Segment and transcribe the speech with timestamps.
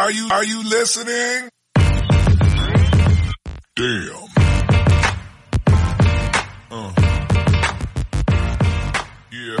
[0.00, 1.50] Are you, are you listening?
[3.76, 4.16] Damn.
[6.70, 6.90] Uh.
[9.30, 9.60] Yeah.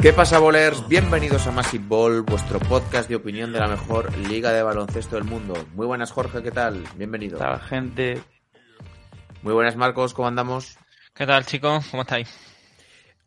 [0.00, 0.86] ¿Qué pasa, bolers?
[0.86, 5.24] Bienvenidos a Massive Ball, vuestro podcast de opinión de la mejor liga de baloncesto del
[5.24, 5.54] mundo.
[5.74, 6.84] Muy buenas, Jorge, ¿qué tal?
[6.94, 7.38] Bienvenido.
[7.38, 8.22] ¿Qué tal, gente?
[9.42, 10.78] Muy buenas, Marcos, ¿cómo andamos?
[11.14, 11.84] ¿Qué tal, chicos?
[11.90, 12.28] ¿Cómo estáis?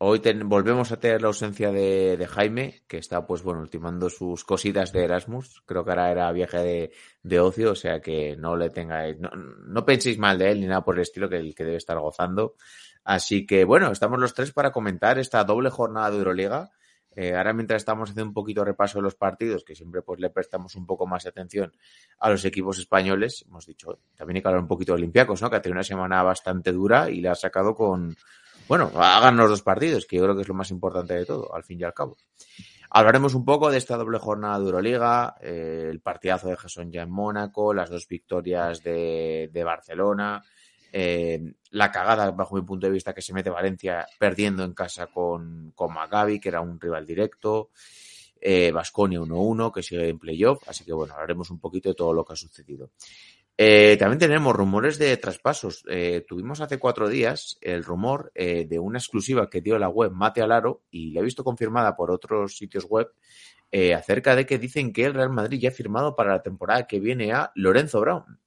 [0.04, 4.44] Hoy ten- volvemos a tener la ausencia de, Jaime, que está, pues bueno, ultimando sus
[4.44, 5.62] cositas de Erasmus.
[5.68, 9.30] Creo que ahora era viaje de, de ocio, o sea que no le tengáis, no,
[9.30, 12.00] no penséis mal de él ni nada por el estilo, que el que debe estar
[12.00, 12.56] gozando.
[13.04, 16.72] Así que bueno, estamos los tres para comentar esta doble jornada de Euroliga.
[17.16, 20.20] Eh, ahora mientras estamos haciendo un poquito de repaso de los partidos, que siempre pues
[20.20, 21.72] le prestamos un poco más de atención
[22.18, 25.50] a los equipos españoles, hemos dicho, también hay que hablar un poquito de Olympiacos, ¿no?
[25.52, 28.16] Que ha tenido una semana bastante dura y la ha sacado con,
[28.72, 31.54] bueno, hagan los dos partidos, que yo creo que es lo más importante de todo,
[31.54, 32.16] al fin y al cabo.
[32.90, 37.02] Hablaremos un poco de esta doble jornada de Euroliga, eh, el partidazo de Jason ya
[37.02, 40.42] en Mónaco, las dos victorias de, Barcelona,
[40.94, 45.08] eh, la cagada, bajo mi punto de vista, que se mete Valencia perdiendo en casa
[45.08, 45.94] con, con
[46.42, 47.72] que era un rival directo,
[48.40, 52.14] eh, Basconia 1-1, que sigue en playoff, así que bueno, hablaremos un poquito de todo
[52.14, 52.92] lo que ha sucedido.
[53.64, 55.86] Eh, también tenemos rumores de traspasos.
[55.88, 60.12] Eh, tuvimos hace cuatro días el rumor eh, de una exclusiva que dio la web
[60.14, 63.14] Mate Alaro y la he visto confirmada por otros sitios web
[63.72, 66.88] eh, acerca de que dicen que el Real Madrid ya ha firmado para la temporada
[66.88, 68.40] que viene a Lorenzo Brown,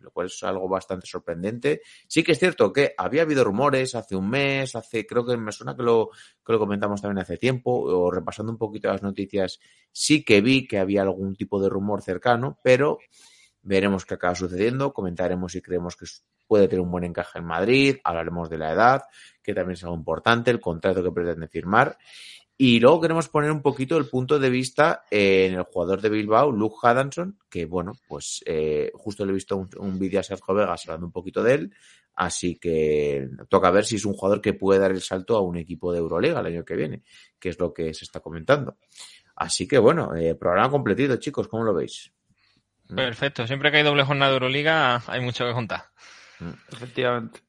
[0.00, 1.82] lo cual es algo bastante sorprendente.
[2.08, 5.52] Sí que es cierto que había habido rumores hace un mes, hace creo que me
[5.52, 6.10] suena que lo,
[6.44, 9.60] que lo comentamos también hace tiempo, o repasando un poquito las noticias,
[9.92, 12.98] sí que vi que había algún tipo de rumor cercano, pero
[13.62, 16.06] veremos qué acaba sucediendo, comentaremos si creemos que
[16.46, 19.02] puede tener un buen encaje en Madrid, hablaremos de la edad,
[19.42, 21.96] que también es algo importante, el contrato que pretende firmar.
[22.62, 26.10] Y luego queremos poner un poquito el punto de vista eh, en el jugador de
[26.10, 30.54] Bilbao, Luke Hadanson, que bueno, pues eh, justo le he visto un, vídeo a Sergio
[30.54, 31.74] Vegas hablando un poquito de él,
[32.16, 35.56] así que toca ver si es un jugador que puede dar el salto a un
[35.56, 37.02] equipo de Euroliga el año que viene,
[37.38, 38.76] que es lo que se está comentando.
[39.36, 42.12] Así que bueno, eh, programa completito, chicos, ¿cómo lo veis?
[42.94, 43.46] Perfecto.
[43.46, 45.84] Siempre que hay doble jornada de Euroliga hay mucho que contar.
[46.72, 47.40] Efectivamente.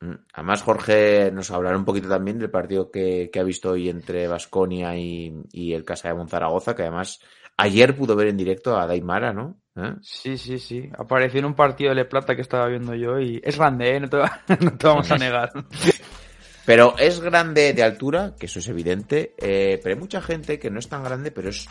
[0.00, 0.14] Mm.
[0.34, 4.26] Además, Jorge nos hablará un poquito también del partido que, que ha visto hoy entre
[4.28, 7.20] Vasconia y, y el Casa de Monzaragoza, que además
[7.56, 9.60] ayer pudo ver en directo a Daimara, ¿no?
[9.76, 9.94] ¿Eh?
[10.02, 10.88] Sí, sí, sí.
[10.98, 14.00] Apareció en un partido de Le Plata que estaba viendo yo y es grande, ¿eh?
[14.00, 15.50] No te, va- no te vamos a negar.
[16.66, 20.70] Pero es grande de altura, que eso es evidente, eh, pero hay mucha gente que
[20.70, 21.68] no es tan grande, pero es,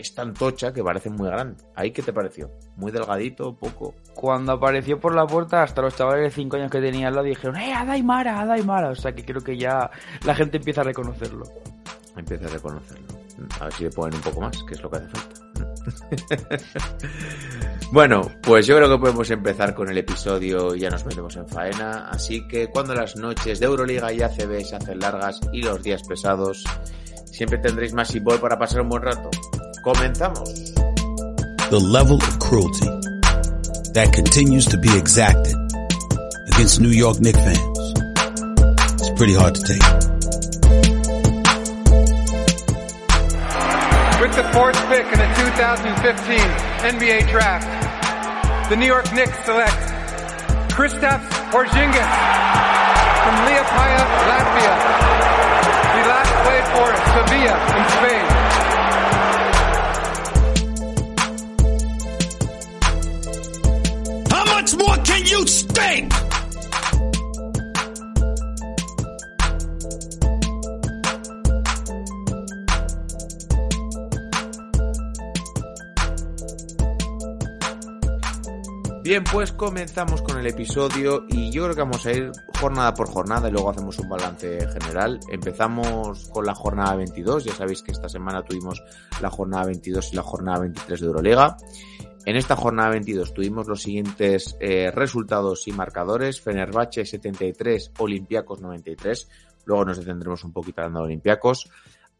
[0.00, 1.62] es tan tocha que parece muy grande.
[1.74, 2.50] ¿Ahí qué te pareció?
[2.76, 3.56] ¿Muy delgadito?
[3.56, 3.94] ¿Poco?
[4.14, 7.26] Cuando apareció por la puerta, hasta los chavales de 5 años que tenía al lado
[7.26, 8.90] dijeron, ¡eh, a Daimara, a Daimara!
[8.90, 9.90] O sea que creo que ya
[10.24, 11.44] la gente empieza a reconocerlo.
[12.16, 13.06] Empieza a reconocerlo.
[13.60, 15.40] A ver si le ponen un poco más, que es lo que hace falta.
[17.92, 21.48] bueno, pues yo creo que podemos empezar con el episodio y ya nos metemos en
[21.48, 22.08] faena.
[22.08, 26.02] Así que cuando las noches de Euroliga y ACB se hacen largas y los días
[26.06, 26.64] pesados,
[27.24, 29.30] siempre tendréis más y para pasar un buen rato.
[29.82, 30.70] ¡Comenzamos!
[31.70, 32.90] the level of cruelty
[33.94, 35.54] that continues to be exacted
[36.50, 37.78] against New York Knicks fans.
[38.98, 39.86] It's pretty hard to take.
[44.18, 46.42] With the fourth pick in the 2015
[46.90, 47.70] NBA Draft,
[48.68, 49.78] the New York Knicks select
[50.74, 52.10] Kristaps Porzingis
[53.22, 54.74] from Liepaja, Latvia.
[55.94, 58.69] He last played for Sevilla in Spain.
[64.74, 66.12] Much more can you stink?
[79.02, 83.10] Bien, pues comenzamos con el episodio y yo creo que vamos a ir jornada por
[83.10, 85.18] jornada y luego hacemos un balance general.
[85.32, 88.80] Empezamos con la jornada 22, ya sabéis que esta semana tuvimos
[89.20, 91.56] la jornada 22 y la jornada 23 de Euroliga.
[92.26, 96.40] En esta jornada 22 tuvimos los siguientes eh, resultados y marcadores.
[96.40, 99.28] Fenerbahce 73, Olympiacos 93.
[99.64, 101.70] Luego nos detendremos un poquito hablando de Olympiacos.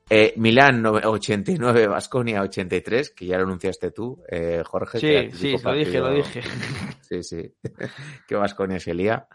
[0.09, 4.99] Eh, Milán no- 89, Basconia 83, que ya lo anunciaste tú, eh, Jorge.
[4.99, 6.41] Sí, sí, lo dije, lo dije.
[7.03, 7.55] Sí, sí.
[8.29, 9.27] que Vasconia se lía.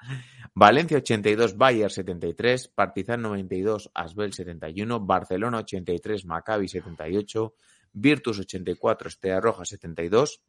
[0.53, 7.53] Valencia 82, Bayern 73, Partizan 92, Asbel 71, Barcelona 83, Maccabi 78,
[7.91, 10.41] Virtus 84, Estea Roja 72,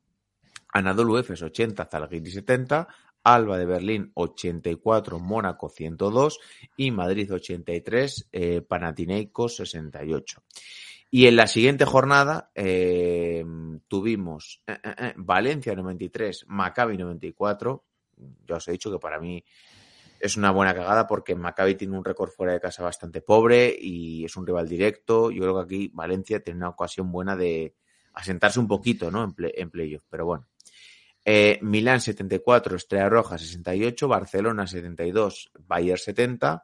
[0.77, 2.87] Anadolu Efes 80, Zalgiris 70,
[3.25, 6.39] Alba de Berlín 84, Mónaco 102
[6.77, 10.43] y Madrid 83, eh, Panathinaikos 68.
[11.11, 13.45] Y en la siguiente jornada eh,
[13.89, 17.85] tuvimos eh, eh, Valencia 93, Maccabi 94.
[18.47, 19.43] Ya os he dicho que para mí
[20.21, 24.25] es una buena cagada porque Maccabi tiene un récord fuera de casa bastante pobre y
[24.25, 25.31] es un rival directo.
[25.31, 27.75] Yo creo que aquí Valencia tiene una ocasión buena de
[28.13, 29.25] asentarse un poquito ¿no?
[29.25, 30.47] en, play, en playoff, pero bueno.
[31.29, 36.63] Eh, Milán 74, Estrella Roja 68, Barcelona 72, Bayern 70,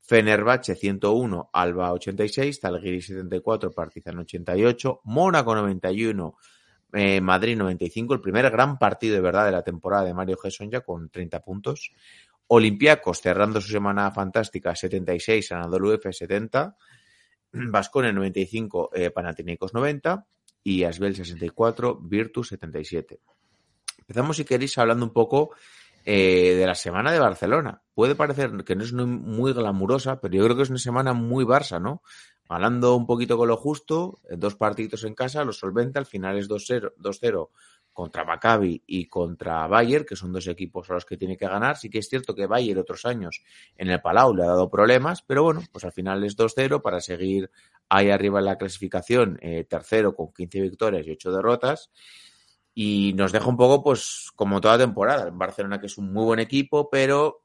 [0.00, 6.34] Fenerbahce 101, Alba 86, Talguiri 74, Partizan 88, Mónaco 91,
[6.94, 10.70] eh, Madrid 95, el primer gran partido de verdad de la temporada de Mario Gesson
[10.70, 11.92] ya con 30 puntos.
[12.46, 16.74] Olympiacos cerrando su semana fantástica 76, Anadolu F 70,
[17.52, 20.26] Vasconia 95, eh, Panathinaikos 90
[20.64, 23.20] y Asbel 64, Virtus 77.
[24.10, 25.52] Empezamos, si queréis, hablando un poco
[26.04, 27.80] eh, de la semana de Barcelona.
[27.94, 31.44] Puede parecer que no es muy glamurosa, pero yo creo que es una semana muy
[31.44, 32.02] Barça, ¿no?
[32.48, 36.48] Ganando un poquito con lo justo, dos partidos en casa, lo solventa, al final es
[36.48, 37.50] 2-0
[37.92, 41.76] contra Maccabi y contra Bayern, que son dos equipos a los que tiene que ganar.
[41.76, 43.44] Sí que es cierto que Bayern otros años
[43.76, 47.00] en el Palau le ha dado problemas, pero bueno, pues al final es 2-0 para
[47.00, 47.48] seguir
[47.88, 51.92] ahí arriba en la clasificación, eh, tercero con 15 victorias y 8 derrotas.
[52.74, 55.28] Y nos deja un poco, pues, como toda temporada.
[55.28, 57.44] En Barcelona, que es un muy buen equipo, pero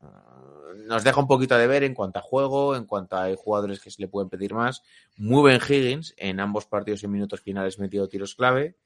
[0.00, 3.36] uh, nos deja un poquito de ver en cuanto a juego, en cuanto a hay
[3.38, 4.82] jugadores que se le pueden pedir más.
[5.16, 8.76] Muy buen Higgins, en ambos partidos en minutos finales metido tiros clave.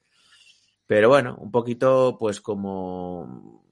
[0.87, 3.63] Pero bueno, un poquito, pues, como,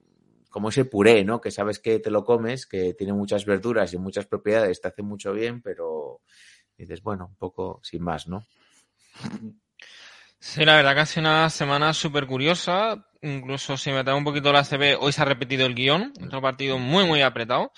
[0.50, 1.40] como ese puré, ¿no?
[1.40, 5.02] Que sabes que te lo comes, que tiene muchas verduras y muchas propiedades, te hace
[5.02, 6.20] mucho bien, pero
[6.76, 8.44] dices, bueno, un poco sin más, ¿no?
[10.40, 13.04] Sí, la verdad que ha sido una semana súper curiosa.
[13.22, 16.12] Incluso si me un poquito la CB, hoy se ha repetido el guion.
[16.24, 17.72] Otro partido muy, muy apretado.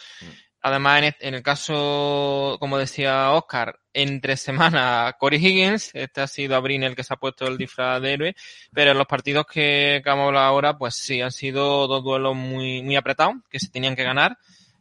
[0.62, 6.26] Además, en el, en el caso, como decía Oscar, entre semana Corey Higgins, este ha
[6.26, 8.36] sido Abrin el que se ha puesto el disfraz de héroe,
[8.72, 12.04] pero en los partidos que, que vamos a hablar ahora, pues sí, han sido dos
[12.04, 14.36] duelos muy, muy apretados, que se tenían que ganar.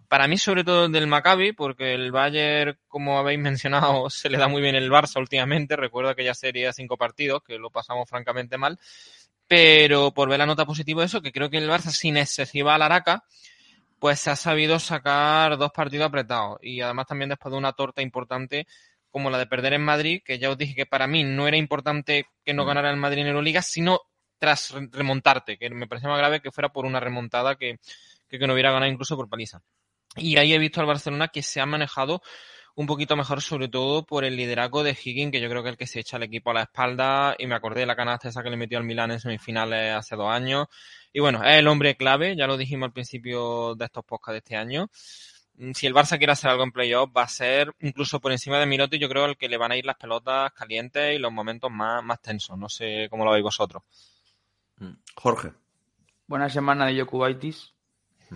[0.10, 4.48] Para mí, sobre todo del Maccabi, porque el Bayern, como habéis mencionado, se le da
[4.48, 5.76] muy bien el Barça últimamente.
[5.76, 8.80] Recuerdo aquella serie de cinco partidos, que lo pasamos francamente mal.
[9.48, 12.76] Pero por ver la nota positiva de eso, que creo que el Barça, sin excesiva
[12.76, 13.24] alaraca,
[14.00, 16.58] pues se ha sabido sacar dos partidos apretados.
[16.64, 18.68] Y además también después de una torta importante
[19.12, 21.58] como la de perder en Madrid, que ya os dije que para mí no era
[21.58, 24.02] importante que no ganara el Madrid en Euroliga, sino
[24.40, 27.80] tras remontarte, que me parecía más grave que fuera por una remontada que,
[28.28, 29.62] que, que no hubiera ganado incluso por paliza.
[30.16, 32.22] Y ahí he visto al Barcelona que se ha manejado
[32.76, 35.74] un poquito mejor, sobre todo por el liderazgo de Higgins, que yo creo que es
[35.74, 37.36] el que se echa al equipo a la espalda.
[37.38, 40.16] Y me acordé de la canasta esa que le metió al Milan en semifinales hace
[40.16, 40.68] dos años.
[41.12, 44.38] Y bueno, es el hombre clave, ya lo dijimos al principio de estos podcasts de
[44.38, 44.90] este año.
[45.74, 48.66] Si el Barça quiere hacer algo en playoff, va a ser incluso por encima de
[48.66, 51.70] Miroti, yo creo el que le van a ir las pelotas calientes y los momentos
[51.70, 52.58] más, más tensos.
[52.58, 53.84] No sé cómo lo veis vosotros.
[55.16, 55.52] Jorge.
[56.28, 57.74] Buena semana de Jokubaitis.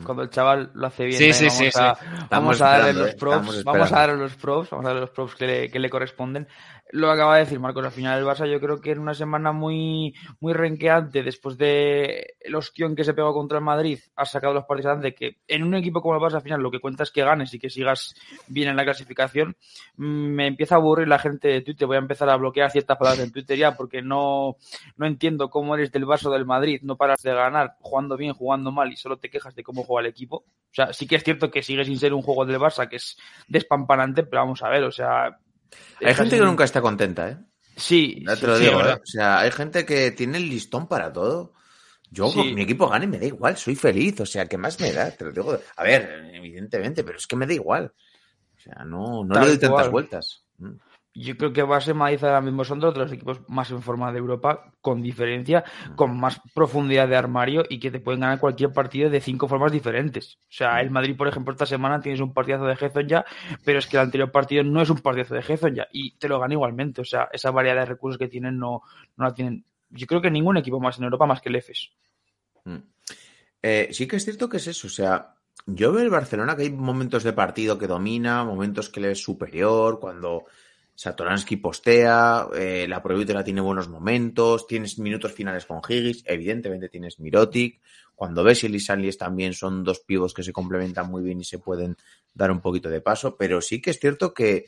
[0.03, 2.05] Cuando el chaval lo hace bien, Sí, sí, vamos, sí, a, sí.
[2.29, 5.09] vamos a darle los eh, props, vamos a darle los props, vamos a darle los
[5.11, 6.47] props que le, que le corresponden.
[6.95, 9.51] Lo acaba de decir Marcos, al final el Barça yo creo que era una semana
[9.51, 14.53] muy, muy renqueante después de el ostión que se pegó contra el Madrid, ha sacado
[14.53, 17.01] los partidos adelante, que en un equipo como el Barça al final lo que cuenta
[17.01, 18.13] es que ganes y que sigas
[18.47, 19.57] bien en la clasificación.
[19.97, 22.95] Mm, Me empieza a aburrir la gente de Twitter, voy a empezar a bloquear ciertas
[22.95, 24.57] palabras en Twitter ya porque no,
[24.95, 28.71] no entiendo cómo eres del Barça del Madrid, no paras de ganar, jugando bien, jugando
[28.71, 30.35] mal y solo te quejas de cómo juega el equipo.
[30.45, 32.97] O sea, sí que es cierto que sigue sin ser un juego del Barça que
[32.97, 35.39] es despampanante, pero vamos a ver, o sea...
[36.01, 37.37] Hay gente en- que nunca está contenta, ¿eh?
[37.75, 38.81] Sí, Ya te lo sí, digo.
[38.85, 38.93] ¿eh?
[38.93, 41.53] O sea, hay gente que tiene el listón para todo.
[42.11, 42.35] Yo, Sí.
[42.37, 44.19] con mi equipo gane, me da igual, soy feliz.
[44.19, 45.09] O sea, ¿qué más me da?
[45.09, 45.57] Te lo digo.
[45.77, 47.91] A ver, evidentemente, pero es que me da igual.
[48.55, 49.89] O sea, no, no Tal le doy tantas cual.
[49.91, 50.43] vueltas.
[51.15, 53.83] Yo creo que Barça y Madrid ahora mismo son dos de los equipos más en
[53.83, 55.63] forma de Europa, con diferencia,
[55.95, 59.71] con más profundidad de armario y que te pueden ganar cualquier partido de cinco formas
[59.71, 60.39] diferentes.
[60.41, 63.25] O sea, el Madrid, por ejemplo, esta semana tienes un partidazo de Gezon ya,
[63.63, 66.27] pero es que el anterior partido no es un partidazo de Gezon ya y te
[66.27, 67.01] lo gana igualmente.
[67.01, 68.81] O sea, esa variedad de recursos que tienen no,
[69.15, 69.65] no la tienen.
[69.89, 71.91] Yo creo que ningún equipo más en Europa más que el EFES.
[72.65, 72.77] Mm.
[73.61, 74.87] Eh, sí que es cierto que es eso.
[74.87, 75.35] O sea,
[75.67, 79.21] yo veo el Barcelona que hay momentos de partido que domina, momentos que le es
[79.21, 80.45] superior, cuando
[80.95, 87.19] Satoransky postea, eh, la Provítora tiene buenos momentos, tienes minutos finales con Higgins, evidentemente tienes
[87.19, 87.81] Mirotic.
[88.15, 91.57] Cuando ves y Sanlies también son dos pivos que se complementan muy bien y se
[91.57, 91.97] pueden
[92.33, 94.65] dar un poquito de paso, pero sí que es cierto que,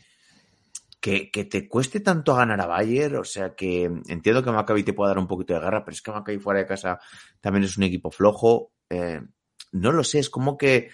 [1.00, 5.10] que, te cueste tanto ganar a Bayern, o sea que entiendo que Maccabi te pueda
[5.10, 7.00] dar un poquito de guerra, pero es que Maccabi fuera de casa
[7.40, 8.72] también es un equipo flojo.
[8.90, 9.22] eh,
[9.72, 10.90] no lo sé, es como que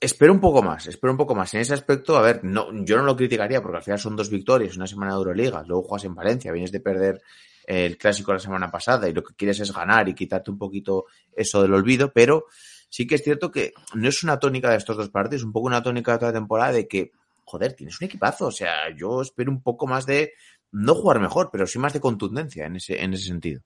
[0.00, 1.52] espero un poco más, espero un poco más.
[1.54, 4.30] En ese aspecto, a ver, no, yo no lo criticaría porque al final son dos
[4.30, 7.22] victorias, una semana de Euroliga, luego juegas en Valencia, vienes de perder
[7.66, 11.06] el clásico la semana pasada y lo que quieres es ganar y quitarte un poquito
[11.34, 12.46] eso del olvido, pero
[12.88, 15.66] sí que es cierto que no es una tónica de estos dos partidos, un poco
[15.66, 17.10] una tónica de toda la temporada de que,
[17.44, 20.32] joder, tienes un equipazo, o sea, yo espero un poco más de,
[20.72, 23.62] no jugar mejor, pero sí más de contundencia en ese, en ese sentido.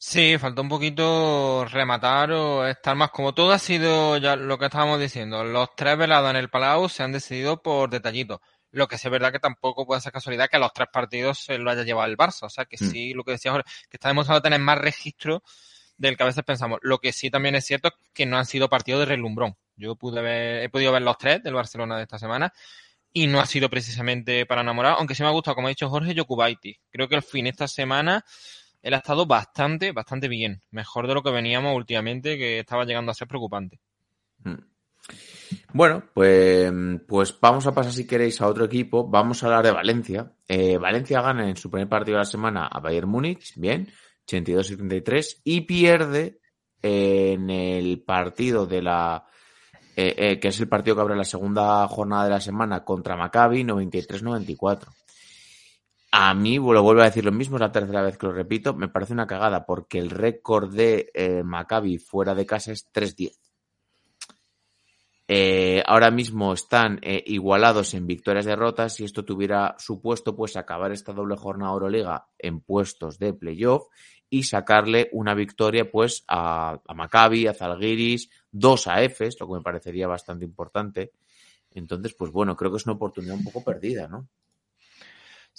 [0.00, 4.66] Sí, falta un poquito rematar o estar más como todo ha sido ya lo que
[4.66, 5.42] estábamos diciendo.
[5.42, 8.38] Los tres velados en el Palau se han decidido por detallitos.
[8.70, 11.40] Lo que sí es verdad que tampoco puede ser casualidad que a los tres partidos
[11.40, 12.44] se lo haya llevado el Barça.
[12.44, 12.90] O sea que Mm.
[12.90, 15.42] sí, lo que decía Jorge, que está demostrando tener más registro
[15.96, 16.78] del que a veces pensamos.
[16.82, 19.56] Lo que sí también es cierto es que no han sido partidos de relumbrón.
[19.74, 22.52] Yo pude ver, he podido ver los tres del Barcelona de esta semana
[23.12, 25.88] y no ha sido precisamente para enamorar, aunque sí me ha gustado, como ha dicho
[25.90, 26.78] Jorge, Yokubaiti.
[26.90, 28.24] Creo que al fin esta semana
[28.82, 30.62] él ha estado bastante, bastante bien.
[30.70, 33.80] Mejor de lo que veníamos últimamente, que estaba llegando a ser preocupante.
[34.44, 34.54] Mm.
[35.72, 36.72] Bueno, pues,
[37.06, 39.08] pues vamos a pasar si queréis a otro equipo.
[39.08, 40.32] Vamos a hablar de Valencia.
[40.46, 43.88] Eh, Valencia gana en su primer partido de la semana a Bayern Múnich, bien,
[44.26, 46.40] 82-73, y pierde
[46.82, 49.26] en el partido de la,
[49.96, 53.16] eh, eh, que es el partido que abre la segunda jornada de la semana contra
[53.16, 54.88] Maccabi, 93-94.
[56.20, 58.74] A mí, lo vuelvo a decir lo mismo, es la tercera vez que lo repito,
[58.74, 63.38] me parece una cagada porque el récord de eh, Maccabi fuera de casa es 3-10.
[65.28, 68.96] Eh, ahora mismo están eh, igualados en victorias derrotas.
[68.96, 73.86] Si esto tuviera supuesto, pues acabar esta doble jornada Euroliga en puestos de playoff
[74.28, 79.54] y sacarle una victoria pues a, a Maccabi, a Zalgiris, dos a Efes, lo que
[79.54, 81.12] me parecería bastante importante.
[81.70, 84.26] Entonces, pues bueno, creo que es una oportunidad un poco perdida, ¿no?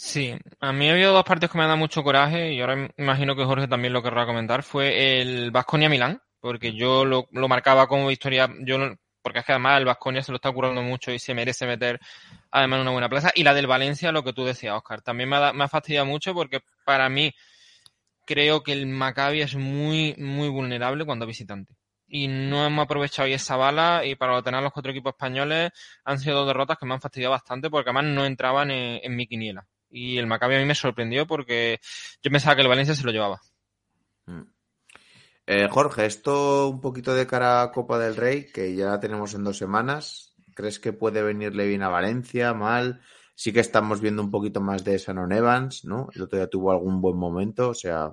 [0.01, 2.89] Sí, a mí ha habido dos partidos que me han dado mucho coraje y ahora
[2.98, 4.63] imagino que Jorge también lo querrá comentar.
[4.63, 9.46] Fue el Vasconia Milán, porque yo lo, lo marcaba como victoria, yo no- porque es
[9.46, 12.00] que además el Vasconia se lo está curando mucho y se merece meter
[12.51, 13.32] además una buena plaza.
[13.36, 16.06] Y la del Valencia, lo que tú decías, Oscar, también me ha, me ha fastidiado
[16.06, 17.34] mucho porque para mí
[18.27, 21.75] creo que el Maccabi es muy, muy vulnerable cuando visitante.
[22.08, 25.72] Y no hemos aprovechado ahí esa bala y para tener los cuatro equipos españoles
[26.06, 29.15] han sido dos derrotas que me han fastidiado bastante porque además no entraban en, en
[29.18, 29.68] mi quiniela.
[29.89, 31.79] Y el Maccabi a mí me sorprendió porque
[32.22, 33.41] yo pensaba que el Valencia se lo llevaba.
[34.25, 34.43] Mm.
[35.48, 39.34] Eh, Jorge, esto un poquito de cara a Copa del Rey, que ya la tenemos
[39.34, 40.36] en dos semanas.
[40.53, 42.53] ¿Crees que puede venirle bien a Valencia?
[42.53, 43.01] ¿Mal?
[43.34, 46.10] Sí que estamos viendo un poquito más de Sanon Evans, ¿no?
[46.13, 48.12] El otro día tuvo algún buen momento, o sea,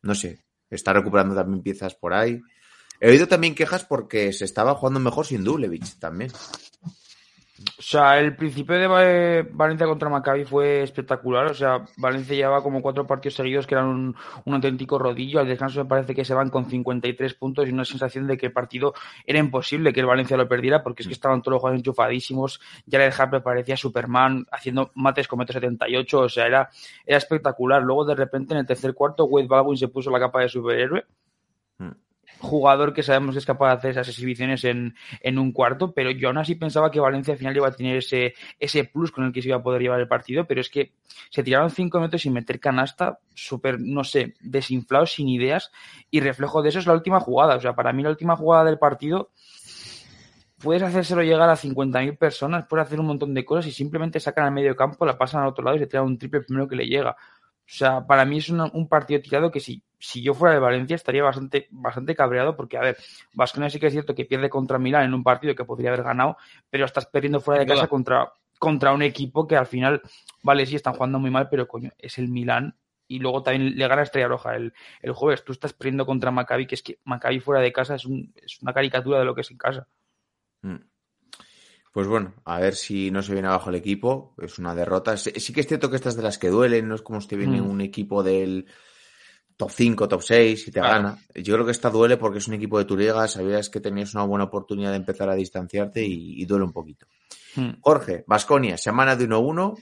[0.00, 2.40] no sé, está recuperando también piezas por ahí.
[3.00, 6.30] He oído también quejas porque se estaba jugando mejor sin Dublevich también.
[7.78, 11.46] O sea, el principio de Va- Valencia contra Maccabi fue espectacular.
[11.46, 15.40] O sea, Valencia llevaba como cuatro partidos seguidos que eran un, un auténtico rodillo.
[15.40, 18.46] Al descanso me parece que se van con 53 puntos y una sensación de que
[18.46, 18.94] el partido
[19.26, 22.60] era imposible que el Valencia lo perdiera porque es que estaban todos los jugadores enchufadísimos.
[22.90, 26.18] Jared Harper parecía Superman haciendo mates con metro 78.
[26.20, 26.70] O sea, era,
[27.04, 27.82] era espectacular.
[27.82, 31.04] Luego, de repente, en el tercer cuarto, Wade Baldwin se puso la capa de superhéroe
[31.04, 31.21] Mm.
[32.42, 36.10] Jugador que sabemos que es capaz de hacer esas exhibiciones en, en un cuarto, pero
[36.10, 39.24] yo aún así pensaba que Valencia al final iba a tener ese, ese plus con
[39.24, 40.92] el que se iba a poder llevar el partido, pero es que
[41.30, 45.70] se tiraron cinco metros sin meter canasta, súper, no sé, desinflados, sin ideas,
[46.10, 47.56] y reflejo de eso es la última jugada.
[47.56, 49.30] O sea, para mí la última jugada del partido
[50.62, 54.46] puedes hacérselo llegar a 50.000 personas, puedes hacer un montón de cosas y simplemente sacan
[54.46, 56.76] al medio campo, la pasan al otro lado y se tiran un triple primero que
[56.76, 57.16] le llega.
[57.72, 60.60] O sea, para mí es una- un partido tirado que si, si yo fuera de
[60.60, 62.98] Valencia estaría bastante, bastante cabreado porque, a ver,
[63.32, 66.02] Vasconia sí que es cierto que pierde contra Milán en un partido que podría haber
[66.02, 66.36] ganado,
[66.68, 70.02] pero estás perdiendo fuera de casa contra, contra un equipo que al final,
[70.42, 72.76] vale, sí, están jugando muy mal, pero coño, es el Milán
[73.08, 75.42] y luego también le gana Estrella Roja el, el jueves.
[75.42, 78.60] Tú estás perdiendo contra Maccabi, que es que Maccabi fuera de casa es, un, es
[78.60, 79.88] una caricatura de lo que es en casa.
[81.92, 81.94] Mm.
[81.94, 84.34] Pues bueno, a ver si no se viene abajo el equipo.
[84.38, 85.16] Es una derrota.
[85.16, 87.36] Sí, que es cierto que estas de las que duelen, no es como si te
[87.36, 87.70] viene Mm.
[87.70, 88.66] un equipo del
[89.56, 90.94] top 5, top 6 y te Claro.
[91.08, 91.18] gana.
[91.34, 94.14] Yo creo que esta duele porque es un equipo de tu liga, sabías que tenías
[94.14, 97.06] una buena oportunidad de empezar a distanciarte y, y duele un poquito.
[97.54, 97.72] Hmm.
[97.80, 99.74] Jorge, Vasconia, semana de 1-1.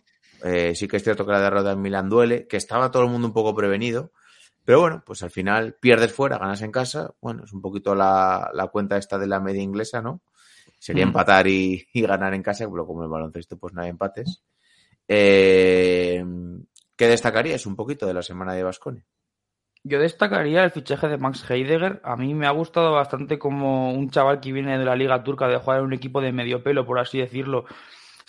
[0.42, 3.10] Eh, sí que es cierto que la derrota en Milán duele, que estaba todo el
[3.10, 4.10] mundo un poco prevenido.
[4.64, 7.14] Pero bueno, pues al final pierdes fuera, ganas en casa.
[7.20, 10.20] Bueno, es un poquito la, la cuenta esta de la media inglesa, ¿no?
[10.80, 11.08] Sería Mm.
[11.10, 14.42] empatar y, y ganar en casa, pero como el baloncesto, pues no hay empates.
[15.06, 16.24] Eh,
[16.96, 19.04] ¿Qué destacarías un poquito de la semana de Vasconia?
[19.82, 22.00] Yo destacaría el fichaje de Max Heidegger.
[22.04, 25.48] A mí me ha gustado bastante como un chaval que viene de la Liga Turca
[25.48, 27.64] de jugar en un equipo de medio pelo, por así decirlo.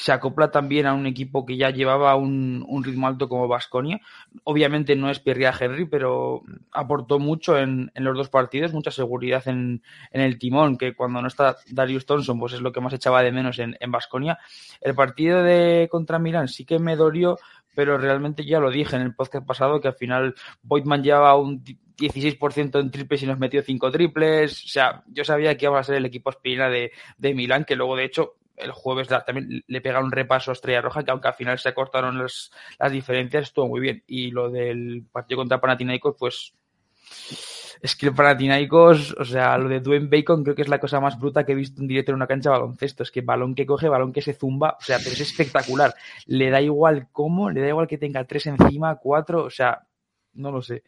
[0.01, 4.00] Se acopla también a un equipo que ya llevaba un, ritmo alto como Vasconia.
[4.46, 6.41] Obviamente no es Pierre Henry, pero
[6.72, 11.55] aportó mucho en, los dos partidos, mucha seguridad en, el timón, que cuando no está
[11.70, 14.39] Darius Thompson, pues es lo que más echaba de menos en Vasconia.
[14.81, 17.38] el partido de contra Milán sí que me dolió
[17.75, 21.63] pero realmente ya lo dije en el podcast pasado que al final Voigtman llevaba un
[21.63, 24.65] 16% en triples y nos metió 5 triples.
[24.65, 27.75] O sea, yo sabía que iba a ser el equipo aspirina de, de Milán, que
[27.75, 31.27] luego de hecho el jueves también le pega un repaso a Estrella Roja, que aunque
[31.27, 34.03] al final se cortaron las, las diferencias, estuvo muy bien.
[34.08, 36.53] Y lo del partido contra Panathinaikos, pues
[37.82, 41.00] es que el Panathinaikos, o sea, lo de Dwayne Bacon creo que es la cosa
[41.00, 43.03] más bruta que he visto en directo en una cancha de baloncesto.
[43.03, 45.96] Es que balón que coge, balón que se zumba, o sea, pero es espectacular.
[46.27, 49.88] Le da igual cómo, le da igual que tenga tres encima, cuatro, o sea,
[50.34, 50.84] no lo sé.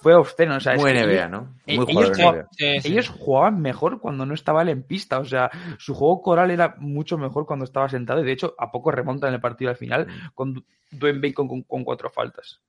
[0.00, 1.54] Fue obsceno, o sea, Muy NBA, ellos- ¿no?
[1.66, 2.48] eh, Muy ellos jugaban- NBA.
[2.52, 2.88] Sí, sí.
[2.92, 6.76] ellos jugaban mejor cuando no estaba él en pista, o sea, su juego coral era
[6.78, 9.76] mucho mejor cuando estaba sentado y de hecho a poco remonta en el partido al
[9.76, 12.60] final con Dwayne Bacon con, con cuatro faltas.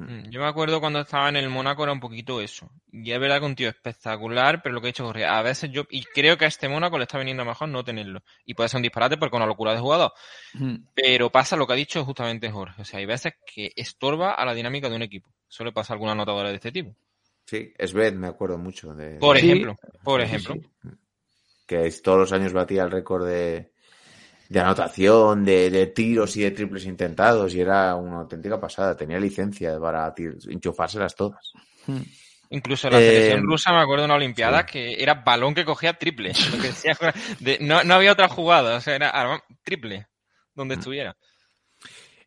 [0.00, 2.70] Mm, Yo me acuerdo cuando estaba en el Mónaco era un poquito eso.
[2.92, 5.70] Y es verdad que un tío espectacular, pero lo que he dicho Jorge, a veces
[5.70, 8.22] yo, y creo que a este Mónaco le está viniendo mejor no tenerlo.
[8.44, 10.12] Y puede ser un disparate porque es una locura de jugador.
[10.54, 10.76] Mm.
[10.94, 12.80] Pero pasa lo que ha dicho justamente Jorge.
[12.82, 15.28] O sea, hay veces que estorba a la dinámica de un equipo.
[15.48, 16.94] Suele pasar alguna notadora de este tipo.
[17.46, 19.46] Sí, Sved, me acuerdo mucho de Por Sí.
[19.46, 20.54] ejemplo, por Sí, ejemplo.
[20.82, 20.88] sí.
[21.66, 23.72] que todos los años batía el récord de,
[24.48, 28.96] de anotación, de, de tiros y de triples intentados y era una auténtica pasada.
[28.96, 30.14] Tenía licencia para
[30.48, 31.52] enchufárselas todas.
[31.86, 32.00] Mm.
[32.50, 34.66] Incluso la Eh, selección rusa, me acuerdo de una Olimpiada sí.
[34.72, 36.32] que era balón que cogía triple.
[36.50, 36.96] Lo que decía,
[37.40, 40.06] de- no, no había otra jugada, o sea, era arma- triple
[40.54, 40.78] donde Mm.
[40.78, 41.16] estuviera.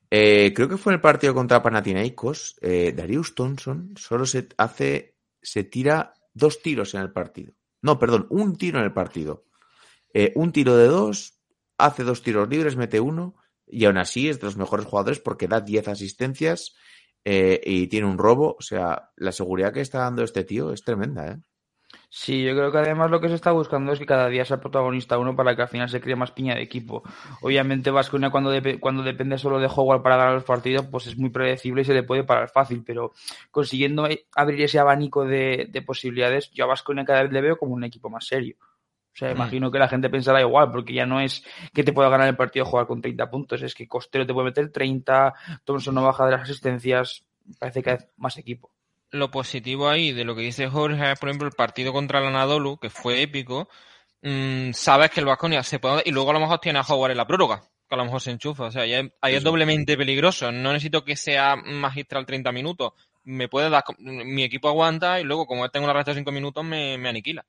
[0.10, 2.58] Eh, creo que fue en el partido contra Panathinaikos.
[2.62, 7.54] Eh, Darius Thompson solo se hace, se tira dos tiros en el partido.
[7.82, 9.46] No, perdón, un tiro en el partido.
[10.36, 11.41] Un tiro de dos,
[11.86, 13.36] hace dos tiros libres, mete uno
[13.68, 16.76] y aún así es de los mejores jugadores porque da 10 asistencias
[17.24, 18.56] eh, y tiene un robo.
[18.58, 21.38] O sea, la seguridad que está dando este tío es tremenda, ¿eh?
[22.10, 24.60] Sí, yo creo que además lo que se está buscando es que cada día sea
[24.60, 27.04] protagonista uno para que al final se cree más piña de equipo.
[27.42, 31.30] Obviamente Vasconia cuando, cuando depende solo de Howard para ganar los partidos, pues es muy
[31.30, 33.14] predecible y se le puede parar fácil, pero
[33.50, 37.58] consiguiendo eh, abrir ese abanico de, de posibilidades, yo a Vasconia cada vez le veo
[37.58, 38.58] como un equipo más serio.
[39.14, 39.36] O sea, Mm.
[39.36, 41.44] imagino que la gente pensará igual, porque ya no es
[41.74, 44.46] que te pueda ganar el partido jugar con 30 puntos, es que Costero te puede
[44.46, 45.34] meter 30,
[45.66, 47.24] Thompson no baja de las asistencias,
[47.60, 48.72] parece que hay más equipo.
[49.14, 52.28] lo positivo ahí de lo que dice Jorge es, por ejemplo, el partido contra el
[52.28, 53.68] Anadolu, que fue épico.
[54.22, 56.04] mm, sabes que el Vasconia se puede.
[56.06, 58.22] Y luego a lo mejor tiene a Howard en la prórroga, que a lo mejor
[58.22, 58.66] se enchufa.
[58.66, 60.52] O sea, ahí es, ahí doblemente peligroso.
[60.52, 62.94] No necesito que sea magistral 30 minutos.
[63.24, 63.84] Me puede dar.
[63.98, 67.44] Mi equipo aguanta y luego, como tengo una resta de 5 minutos, me, me aniquila.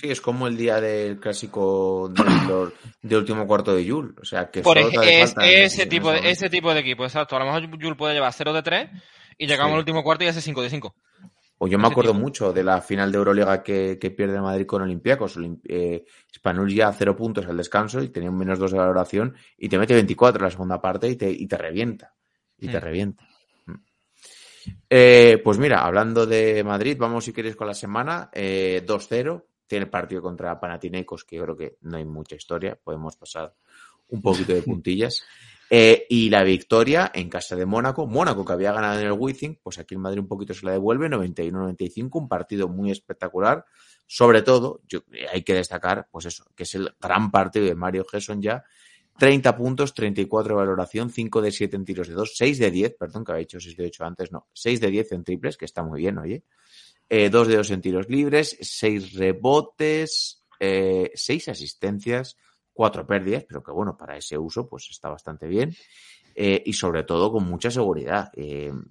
[0.00, 4.16] Sí, es como el día del clásico de, los- de último cuarto de Yul.
[4.20, 7.04] O sea, que Por solo te es, falta ese, tipo de, ese tipo de equipo,
[7.04, 7.36] exacto.
[7.36, 8.90] A lo mejor Jules puede llevar 0 de 3
[9.38, 9.74] y llegamos Sí.
[9.74, 10.94] al último cuarto y hace 5 de 5.
[11.58, 12.22] O yo me ese acuerdo tipo.
[12.22, 15.36] mucho de la final de Euroliga que, que pierde Madrid con Olympiacos.
[15.68, 16.04] Eh,
[16.34, 19.78] Spanul ya cero puntos al descanso y tenía un menos dos de valoración y te
[19.78, 22.14] mete 24 en la segunda parte y te, y te revienta.
[22.58, 23.24] Y te revienta.
[23.66, 23.74] Mm.
[24.88, 28.30] Eh, pues mira, hablando de Madrid, vamos si queréis con la semana.
[28.32, 29.44] Eh, 2-0.
[29.70, 32.76] Tiene el partido contra Panathinaikos, que yo creo que no hay mucha historia.
[32.82, 33.54] Podemos pasar
[34.08, 35.22] un poquito de puntillas.
[35.70, 38.08] Eh, y la victoria en casa de Mónaco.
[38.08, 40.72] Mónaco que había ganado en el Wizzing, pues aquí el Madrid un poquito se la
[40.72, 43.64] devuelve, 91-95, un partido muy espectacular.
[44.08, 48.04] Sobre todo, yo, hay que destacar, pues eso, que es el gran partido de Mario
[48.10, 48.64] Gesson ya.
[49.20, 52.96] 30 puntos, 34 de valoración, 5 de 7 en tiros de 2, 6 de 10,
[52.98, 55.66] perdón, que había hecho 6 de 8 antes, no, 6 de 10 en triples, que
[55.66, 56.42] está muy bien, oye.
[57.12, 62.36] Eh, 2 de 2 en tiros libres, 6 rebotes, eh, 6 asistencias,
[62.72, 65.74] cuatro pérdidas, pero que bueno, para ese uso pues está bastante bien.
[66.36, 68.30] Eh, y sobre todo con mucha seguridad.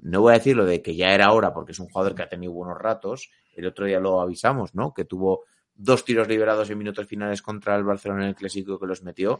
[0.02, 2.24] No voy a decir lo de que ya era hora, porque es un jugador que
[2.24, 3.32] ha tenido buenos ratos.
[3.56, 4.94] El otro día lo avisamos, ¿no?
[4.94, 8.86] Que tuvo dos tiros liberados en minutos finales contra el Barcelona en el clásico que
[8.86, 9.40] los metió.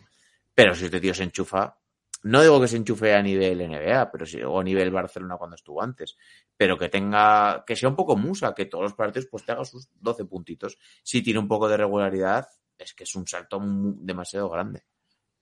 [0.56, 1.78] Pero si este tío se enchufa,
[2.24, 5.56] no digo que se enchufe a nivel NBA, pero sí, o a nivel Barcelona cuando
[5.56, 6.18] estuvo antes,
[6.56, 9.66] pero que tenga, que sea un poco musa, que todos los partidos pues te haga
[9.66, 10.78] sus 12 puntitos.
[11.04, 14.84] Si tiene un poco de regularidad, es que es un salto demasiado grande.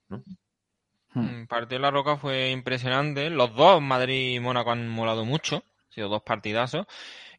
[0.09, 0.21] Hmm.
[1.13, 3.29] Mm, Partido de la Roca fue impresionante.
[3.29, 5.57] Los dos, Madrid y Mónaco, han molado mucho.
[5.57, 6.85] Han sido dos partidazos.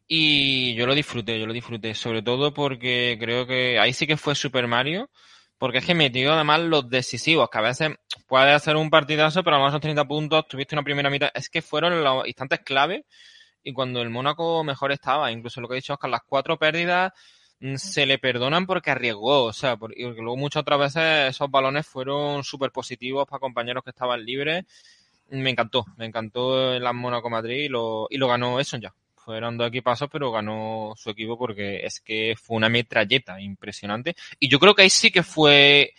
[0.07, 1.93] Y yo lo disfruté, yo lo disfruté.
[1.93, 5.09] Sobre todo porque creo que ahí sí que fue Super Mario.
[5.59, 7.91] Porque es que metió además los decisivos, que a veces
[8.27, 11.29] puede hacer un partidazo, pero a lo mejor son 30 puntos, tuviste una primera mitad.
[11.33, 13.05] Es que fueron los instantes clave
[13.63, 15.31] y cuando el Mónaco mejor estaba.
[15.31, 17.11] Incluso lo que ha dicho Oscar, las cuatro pérdidas
[17.59, 21.85] mm, se le perdonan porque arriesgó, o sea, porque luego muchas otras veces esos balones
[21.85, 24.65] fueron súper positivos para compañeros que estaban libres.
[25.29, 28.93] Me encantó, me encantó el Mónaco Madrid y lo, y lo ganó eso ya.
[29.23, 34.15] Fueron dos equipazos, pero ganó su equipo porque es que fue una metralleta impresionante.
[34.39, 35.93] Y yo creo que ahí sí que fue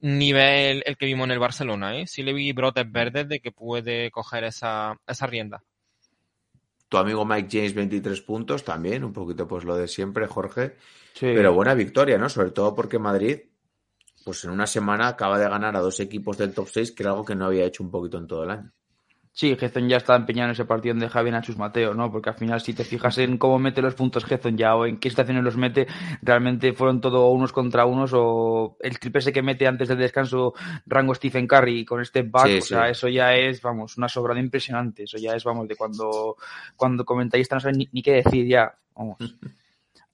[0.00, 2.06] nivel el que vimos en el Barcelona, ¿eh?
[2.06, 5.62] Sí le vi brotes verdes de que puede coger esa, esa rienda.
[6.88, 10.76] Tu amigo Mike James, 23 puntos también, un poquito pues lo de siempre, Jorge.
[11.14, 11.26] Sí.
[11.34, 12.28] Pero buena victoria, ¿no?
[12.28, 13.38] Sobre todo porque Madrid,
[14.24, 17.12] pues en una semana acaba de ganar a dos equipos del top 6, que era
[17.12, 18.72] algo que no había hecho un poquito en todo el año.
[19.34, 22.12] Sí, Gezon ya está empeñado en ese partido donde Javi Nachus Mateo, ¿no?
[22.12, 24.98] Porque al final, si te fijas en cómo mete los puntos Gezon ya o en
[24.98, 25.86] qué situaciones los mete,
[26.20, 30.52] realmente fueron todo unos contra unos o el triple ese que mete antes del descanso
[30.84, 34.38] rango Stephen Curry con este back, Sí, o sea, eso ya es, vamos, una sobrada
[34.38, 35.04] impresionante.
[35.04, 36.36] Eso ya es, vamos, de cuando,
[36.76, 39.16] cuando comentáis no saben ni, ni qué decir ya, vamos.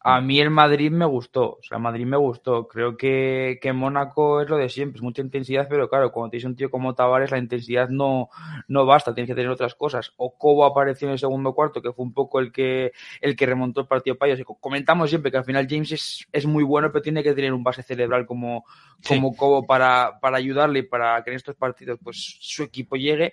[0.01, 2.69] A mí el Madrid me gustó, o sea, el Madrid me gustó.
[2.69, 6.45] Creo que, que Mónaco es lo de siempre, es mucha intensidad, pero claro, cuando tienes
[6.45, 8.29] un tío como Tavares, la intensidad no,
[8.69, 10.13] no basta, tienes que tener otras cosas.
[10.17, 13.47] O Cobo apareció en el segundo cuarto, que fue un poco el que, el que
[13.47, 14.47] remontó el partido para ellos.
[14.61, 17.65] Comentamos siempre que al final James es, es muy bueno, pero tiene que tener un
[17.65, 18.65] base cerebral como,
[19.01, 19.15] Sí.
[19.15, 23.33] como Cobo para, para ayudarle y para que en estos partidos pues su equipo llegue.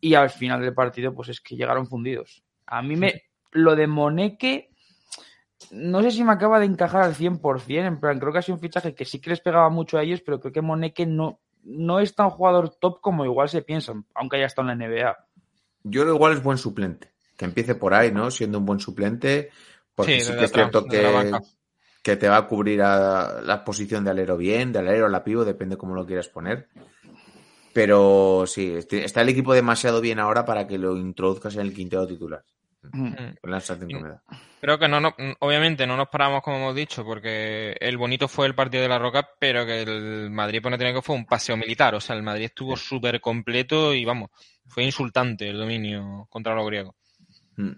[0.00, 2.42] Y al final del partido, pues es que llegaron fundidos.
[2.66, 4.70] A mí me, lo de Moneque,
[5.70, 8.56] no sé si me acaba de encajar al 100%, en plan, creo que ha sido
[8.56, 11.40] un fichaje que sí que les pegaba mucho a ellos, pero creo que Moneque no,
[11.64, 15.16] no es tan jugador top como igual se piensan, aunque haya estado en la NBA.
[15.84, 17.12] Yo creo igual es buen suplente.
[17.36, 18.30] Que empiece por ahí, ¿no?
[18.30, 19.50] Siendo un buen suplente.
[19.94, 21.30] Porque Sí, que es cierto que,
[22.02, 25.22] que te va a cubrir a la posición de alero bien, de alero a la
[25.22, 26.68] pivo, depende cómo lo quieras poner.
[27.72, 31.74] Pero sí, este- está el equipo demasiado bien ahora para que lo introduzcas en el
[31.74, 32.42] quinteto titular.
[32.92, 33.14] Mm.
[33.14, 34.22] Es la sensación que me da.
[34.60, 38.46] Creo que no, no, obviamente no nos paramos como hemos dicho, porque el bonito fue
[38.46, 41.56] el partido de la Roca, pero que el Madrid no tiene que fue un paseo
[41.56, 41.94] militar.
[41.94, 44.30] O sea, el Madrid estuvo súper completo y vamos,
[44.66, 46.94] fue insultante el dominio contra los griegos.
[47.56, 47.72] Mm.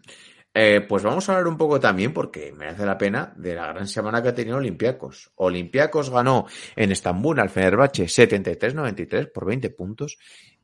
[0.61, 3.87] Eh, pues vamos a hablar un poco también, porque merece la pena, de la gran
[3.87, 5.31] semana que ha tenido Olympiacos.
[5.37, 10.19] Olympiacos ganó en Estambul al Fenerbahce 73-93 por 20 puntos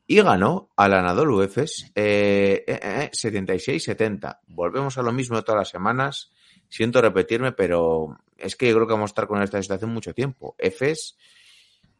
[0.06, 4.40] y ganó al Anadolu Efes eh, eh, eh, 76-70.
[4.48, 6.30] Volvemos a lo mismo todas las semanas.
[6.68, 10.12] Siento repetirme, pero es que yo creo que vamos a estar con esta situación mucho
[10.12, 10.54] tiempo.
[10.58, 11.16] Efes,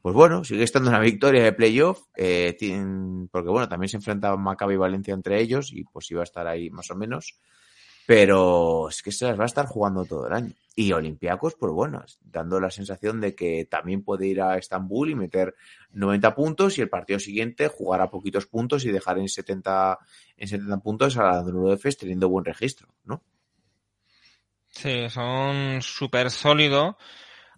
[0.03, 2.57] pues bueno, sigue estando una victoria de playoff, eh,
[3.31, 6.47] porque bueno, también se enfrentaban Maccabi y Valencia entre ellos y pues iba a estar
[6.47, 7.39] ahí más o menos.
[8.07, 10.53] Pero es que se las va a estar jugando todo el año.
[10.77, 15.15] Y Olympiacos, pues bueno, dando la sensación de que también puede ir a Estambul y
[15.15, 15.55] meter
[15.93, 19.99] 90 puntos y el partido siguiente jugar a poquitos puntos y dejar en 70,
[20.37, 23.23] en 70 puntos a la Efes teniendo buen registro, ¿no?
[24.69, 26.97] Sí, son súper sólidos.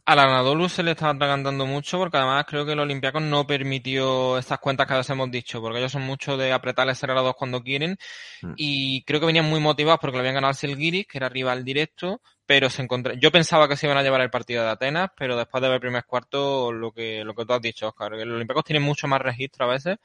[0.07, 4.39] Al Anadolu se le está atragantando mucho porque además creo que el Olympiacos no permitió
[4.39, 7.35] estas cuentas que a veces hemos dicho, porque ellos son mucho de apretar el acelerador
[7.37, 7.99] cuando quieren
[8.43, 8.53] Mm.
[8.57, 11.65] y creo que venían muy motivados porque lo habían ganado al Selgiris, que era rival
[11.65, 13.15] directo, pero se encontró...
[13.15, 15.77] yo pensaba que se iban a llevar el partido de Atenas, pero después de ver
[15.77, 19.09] el primer cuarto, lo que, lo que tú has dicho, Oscar, el Olympiacos tiene mucho
[19.09, 19.99] más registro a veces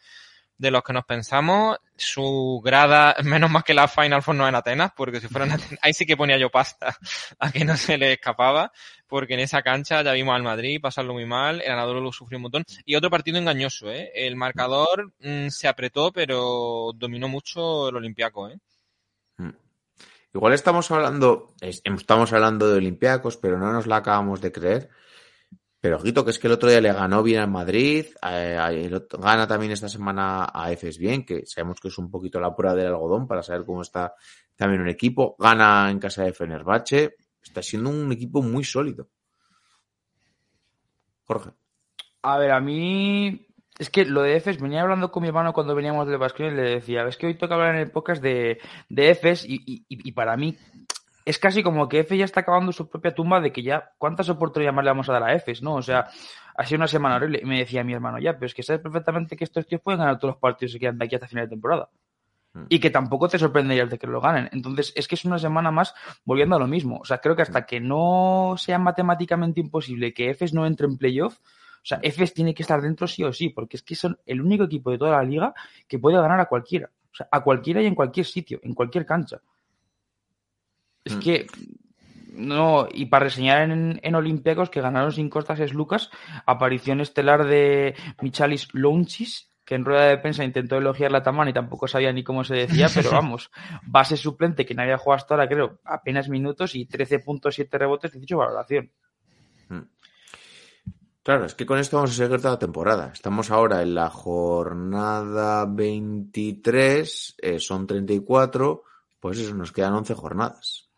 [0.62, 1.78] de los que nos pensamos.
[1.97, 5.54] Su grada, menos más que la Final Four no en Atenas, porque si fuera en
[5.54, 6.95] Atenas, ahí sí que ponía yo pasta
[7.39, 8.71] a que no se le escapaba,
[9.08, 12.38] porque en esa cancha ya vimos al Madrid pasarlo muy mal, el Anadolu lo sufrió
[12.38, 12.63] un montón.
[12.86, 14.12] Y otro partido engañoso, ¿eh?
[14.13, 18.58] El marcador mm, se apretó, pero dominó mucho el Olympiaco, ¿eh?
[19.38, 19.50] Mm.
[20.34, 24.89] Igual estamos hablando, es- estamos hablando de Olympiacos, pero no nos la acabamos de creer.
[25.82, 29.48] Pero ojito, que es que el otro día le ganó bien al Madrid, eh, gana
[29.48, 32.86] también esta semana a Efes bien, que sabemos que es un poquito la prueba del
[32.88, 34.13] algodón para saber cómo está
[34.56, 35.36] también un equipo.
[35.39, 39.10] Gana en casa de Fenerbahce, está siendo un equipo muy sólido.
[41.26, 41.50] Jorge.
[42.22, 43.48] A ver, a mí
[43.80, 46.52] es que lo de EFES, venía hablando con mi hermano cuando veníamos del Basque y
[46.52, 49.84] le decía, ves que hoy toca hablar en el podcast de, de EFES y, y-
[49.89, 50.56] y para mí
[51.25, 54.29] es casi como que EFES ya está acabando su propia tumba de que ya, ¿cuántas
[54.29, 55.75] oportunidades más le vamos a dar a EFES, no?
[55.75, 56.07] O sea,
[56.55, 57.39] ha sido una semana horrible.
[57.41, 59.99] Y me decía mi hermano, ya, pero es que sabes perfectamente que estos tíos pueden
[59.99, 61.89] ganar todos los partidos que quedan de aquí hasta final de temporada.
[62.53, 62.63] Mm.
[62.69, 64.49] Y que tampoco te sorprenderías de que lo ganen.
[64.51, 65.93] Entonces, es que es una semana más
[66.25, 66.99] volviendo a lo mismo.
[66.99, 70.97] O sea, creo que hasta que no sea matemáticamente imposible que EFES no entre en
[70.97, 74.19] playoff, o sea, EFES tiene que estar dentro sí o sí, porque es que son
[74.25, 75.53] el único equipo de toda la liga
[75.88, 76.91] que puede ganar a cualquiera.
[77.12, 79.41] O sea, a cualquiera y en cualquier sitio, en cualquier cancha.
[81.04, 81.20] Es Mm.
[81.20, 81.48] que
[82.34, 86.10] no, y para reseñar en, en Olympiacos que ganaron sin costas es Lucas,
[86.46, 91.54] aparición estelar de Michalis Lounchis, que en rueda de prensa intentó elogiar la Taman y
[91.54, 93.52] tampoco sabía ni cómo se decía, pero vamos,
[93.86, 98.38] base suplente que no había jugado hasta ahora, creo, apenas minutos y 13.7 rebotes, 18
[98.38, 98.92] valoración.
[99.70, 99.82] Mm.
[101.24, 103.12] Claro, es que con esto vamos a seguir toda la temporada.
[103.14, 108.84] Estamos ahora en la jornada 23, eh, son 34,
[109.20, 110.90] pues eso, nos quedan 11 jornadas.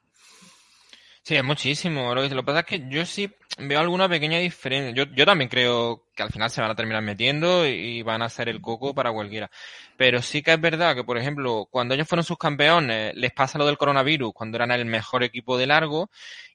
[1.26, 2.14] Sí, es muchísimo.
[2.14, 4.92] Lo que pasa es que yo sí, veo alguna pequeña diferencia.
[4.94, 8.26] Yo, yo también creo que al final se van a terminar metiendo y van a
[8.26, 9.50] hacer el coco para cualquiera.
[9.96, 13.58] Pero sí que es verdad que, por ejemplo, cuando ellos fueron sus campeones, les pasa
[13.58, 16.10] lo del coronavirus, cuando eran el mejor equipo de largo,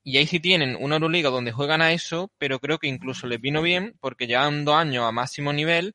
[0.04, 3.40] y ahí sí tienen una Euroliga donde juegan a eso, pero creo que incluso les
[3.40, 5.94] vino bien porque llevan dos años a máximo nivel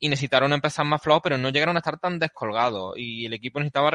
[0.00, 2.94] y necesitaron empezar más flojo, pero no llegaron a estar tan descolgados.
[2.96, 3.90] Y el equipo necesitaba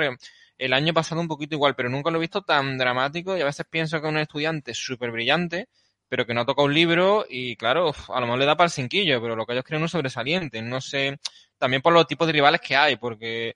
[0.63, 3.45] el año pasado un poquito igual, pero nunca lo he visto tan dramático y a
[3.45, 5.67] veces pienso que un estudiante súper brillante,
[6.07, 8.71] pero que no toca un libro y claro, a lo mejor le da para el
[8.71, 10.61] cinquillo, pero lo que ellos creen es sobresaliente.
[10.61, 11.19] No sé,
[11.57, 13.55] también por los tipos de rivales que hay, porque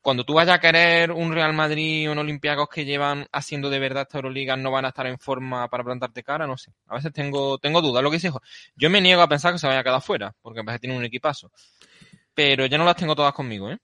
[0.00, 3.78] cuando tú vayas a querer un Real Madrid o un Olympiacos que llevan haciendo de
[3.78, 6.72] verdad esta Euroliga no van a estar en forma para plantarte cara, no sé.
[6.88, 8.32] A veces tengo, tengo dudas, lo que dice
[8.74, 10.96] Yo me niego a pensar que se vaya a quedar fuera, porque a veces tiene
[10.96, 11.52] un equipazo.
[12.34, 13.78] Pero ya no las tengo todas conmigo, ¿eh?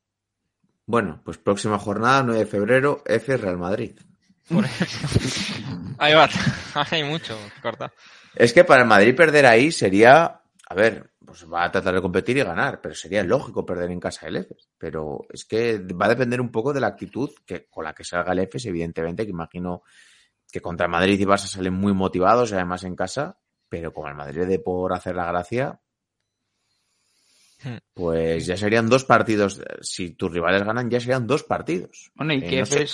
[0.86, 3.98] Bueno, pues próxima jornada, 9 de febrero, F Real Madrid.
[5.98, 6.28] Ahí va,
[6.90, 7.92] hay mucho, corta.
[8.34, 12.02] Es que para el Madrid perder ahí sería, a ver, pues va a tratar de
[12.02, 14.68] competir y ganar, pero sería lógico perder en casa del EFES.
[14.78, 18.04] Pero es que va a depender un poco de la actitud que, con la que
[18.04, 19.82] salga el EFES, evidentemente, que imagino
[20.50, 24.08] que contra el Madrid y Barça salen muy motivados y además en casa, pero como
[24.08, 25.80] el Madrid de por hacer la gracia.
[27.94, 29.60] Pues ya serían dos partidos.
[29.80, 32.10] Si tus rivales ganan, ya serían dos partidos.
[32.14, 32.86] Bueno, y Eh, no sé.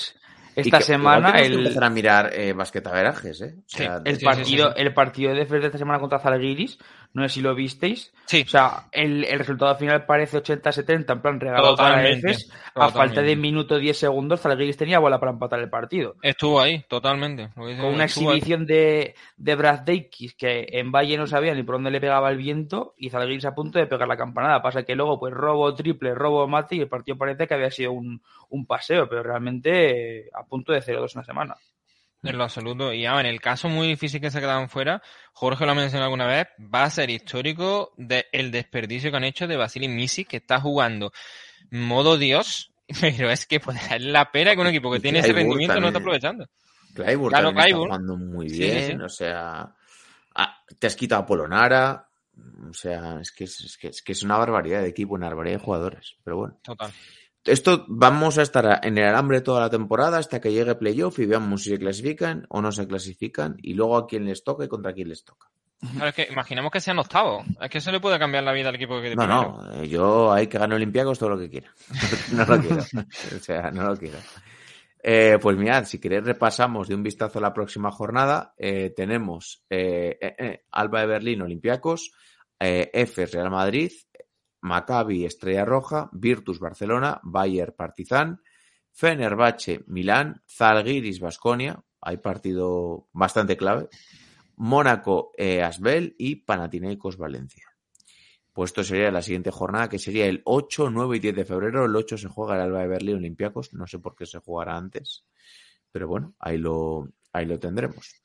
[0.57, 3.55] Y esta que- semana que el, empezar a mirar eh, basquetaverajes, ¿eh?
[3.59, 4.83] O sea, el sí, partido, sí.
[4.83, 6.79] el partido de esta semana contra Zalgiris,
[7.15, 8.13] no sé si lo visteis.
[8.27, 12.51] Sí, O sea, el, el resultado final parece 80-70, en plan regalado para Totalmente, Efes.
[12.75, 16.17] A falta de minuto 10 segundos, Zalgiris tenía bola para empatar el partido.
[16.23, 17.49] estuvo ahí, totalmente.
[17.55, 18.05] Con una ahí.
[18.05, 22.31] exhibición de, de Brad Davis que en Valle no sabía ni por dónde le pegaba
[22.31, 24.61] el viento y Zalgiris a punto de pegar la campanada.
[24.63, 27.93] Pasa que luego, pues robo triple, robo mate y el partido parece que había sido
[27.93, 31.57] un, un paseo, pero realmente eh, a punto de 0-2 una semana.
[32.23, 32.93] En lo absoluto.
[32.93, 35.03] Y ahora, en el caso muy difícil que se quedaban fuera,
[35.33, 39.25] Jorge lo ha mencionado alguna vez, va a ser histórico de el desperdicio que han
[39.25, 41.13] hecho de Vasily Misi, que está jugando
[41.71, 45.21] modo Dios, pero es que pues, es la pena que un equipo que Y tiene
[45.21, 46.47] ese rendimiento no está aprovechando.
[46.95, 49.05] Clyburn Claro, está jugando muy sí, bien, sí.
[49.05, 49.75] o sea,
[50.35, 52.09] ah, te has quitado a Polonara,
[52.69, 55.29] o sea, es que es, es que es que es una barbaridad de equipo, una
[55.29, 56.59] barbaridad de jugadores, pero bueno.
[56.63, 56.93] Total.
[57.49, 61.27] Esto vamos a estar en el alambre toda la temporada hasta que llegue playoff y
[61.27, 64.69] veamos si se clasifican o no se clasifican y luego a quién les toca y
[64.69, 65.49] contra quién les toca.
[65.93, 67.45] Claro, es que imaginemos que sean octavos.
[67.61, 69.63] Es que eso le puede cambiar la vida al equipo que de No, primero.
[69.63, 71.73] no, eh, yo hay que ganar Olympiacos todo lo que quiera.
[72.33, 72.83] no lo quiero.
[73.37, 74.19] O sea, no lo quiero.
[75.01, 78.55] Eh, pues mirad, si queréis repasamos de un vistazo a la próxima jornada.
[78.59, 82.11] Eh, tenemos eh, Alba de Berlín, Olympiacos,
[82.59, 83.93] Efes, Real Madrid,
[84.61, 88.41] Maccabi, Estrella Roja, Virtus, Barcelona, Bayer, Partizan,
[88.91, 91.83] Fenerbahce, Milán, Zalgiris, Basconia.
[92.01, 93.89] Hay partido bastante clave.
[94.57, 97.65] Mónaco, eh, Asbel y Panathinaikos, Valencia.
[98.53, 101.85] Pues esto sería la siguiente jornada, que sería el 8, 9 y 10 de febrero.
[101.85, 103.73] El 8 se juega el Alba de Berlín Olympiacos.
[103.73, 105.25] No sé por qué se jugará antes.
[105.93, 108.17] Pero bueno, ahí lo, ahí lo tendremos.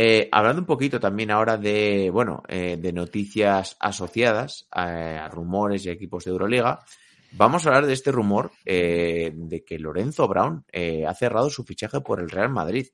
[0.00, 5.84] Eh, hablando un poquito también ahora de, bueno, eh, de noticias asociadas a, a rumores
[5.84, 6.84] y a equipos de Euroliga,
[7.32, 11.64] vamos a hablar de este rumor eh, de que Lorenzo Brown eh, ha cerrado su
[11.64, 12.86] fichaje por el Real Madrid.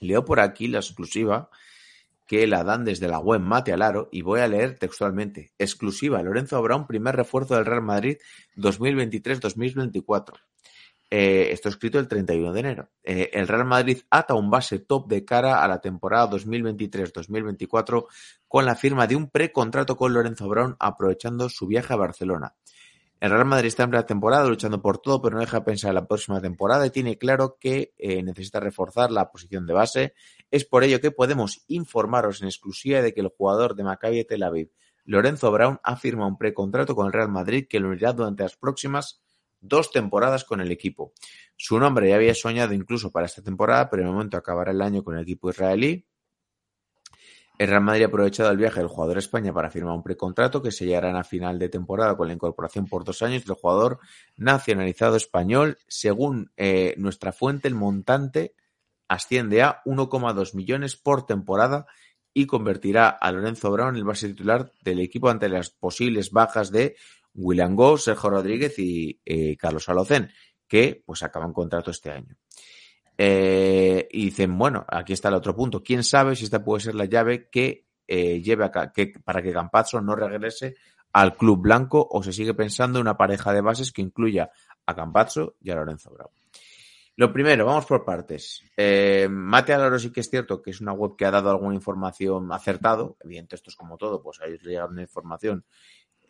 [0.00, 1.50] Leo por aquí la exclusiva
[2.26, 5.52] que la dan desde la web Mate Alaro y voy a leer textualmente.
[5.58, 8.16] Exclusiva, Lorenzo Brown, primer refuerzo del Real Madrid
[8.56, 10.38] 2023-2024.
[11.16, 12.90] Eh, esto escrito el 31 de enero.
[13.04, 18.06] Eh, el Real Madrid ata un base top de cara a la temporada 2023-2024
[18.48, 22.56] con la firma de un precontrato con Lorenzo Brown aprovechando su viaje a Barcelona.
[23.20, 25.90] El Real Madrid está en plena temporada luchando por todo, pero no deja de pensar
[25.90, 30.14] en la próxima temporada y tiene claro que eh, necesita reforzar la posición de base.
[30.50, 34.42] Es por ello que podemos informaros en exclusiva de que el jugador de Maccabi Tel
[34.42, 34.72] Aviv,
[35.04, 38.56] Lorenzo Brown, ha firmado un precontrato con el Real Madrid que lo unirá durante las
[38.56, 39.23] próximas
[39.64, 41.12] dos temporadas con el equipo.
[41.56, 44.82] Su nombre ya había soñado incluso para esta temporada, pero en el momento acabará el
[44.82, 46.06] año con el equipo israelí.
[47.56, 50.60] El Real Madrid ha aprovechado el viaje del jugador a España para firmar un precontrato
[50.60, 54.00] que se llegará a final de temporada con la incorporación por dos años del jugador
[54.36, 55.78] nacionalizado español.
[55.86, 58.54] Según eh, nuestra fuente, el montante
[59.06, 61.86] asciende a 1,2 millones por temporada
[62.32, 66.72] y convertirá a Lorenzo Brown en el base titular del equipo ante las posibles bajas
[66.72, 66.96] de
[67.34, 70.30] William Go, Sergio Rodríguez y eh, Carlos Alocén,
[70.66, 72.36] que pues acaban contrato este año.
[73.16, 75.82] Eh, y dicen, bueno, aquí está el otro punto.
[75.82, 79.52] ¿Quién sabe si esta puede ser la llave que eh, lleve a que, para que
[79.52, 80.76] Campazzo no regrese
[81.12, 84.50] al club blanco o se sigue pensando en una pareja de bases que incluya
[84.86, 86.32] a Campazzo y a Lorenzo Bravo?
[87.16, 88.64] Lo primero, vamos por partes.
[88.76, 91.76] Eh, Mate Alaro sí que es cierto que es una web que ha dado alguna
[91.76, 93.16] información acertado.
[93.20, 95.64] Evidente, esto es como todo, pues a ellos le llega una información,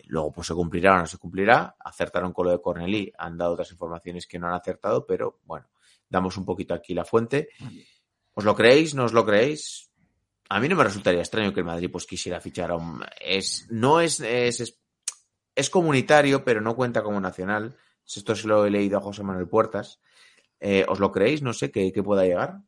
[0.07, 1.77] luego pues se cumplirá o no se cumplirá.
[1.79, 5.67] Acertaron con lo de Cornelí, han dado otras informaciones que no han acertado, pero bueno,
[6.09, 7.49] damos un poquito aquí la fuente.
[8.35, 8.95] ¿Os lo creéis?
[8.95, 9.91] ¿No os lo creéis?
[10.49, 13.03] A mí no me resultaría extraño que el Madrid pues quisiera fichar a un...
[13.21, 14.79] Es, no es, es, es,
[15.55, 17.77] es comunitario, pero no cuenta como nacional.
[18.07, 20.01] Esto se lo he leído a José Manuel Puertas.
[20.61, 21.43] Eh, ¿Os lo creéis?
[21.43, 22.61] No sé qué, qué pueda llegar.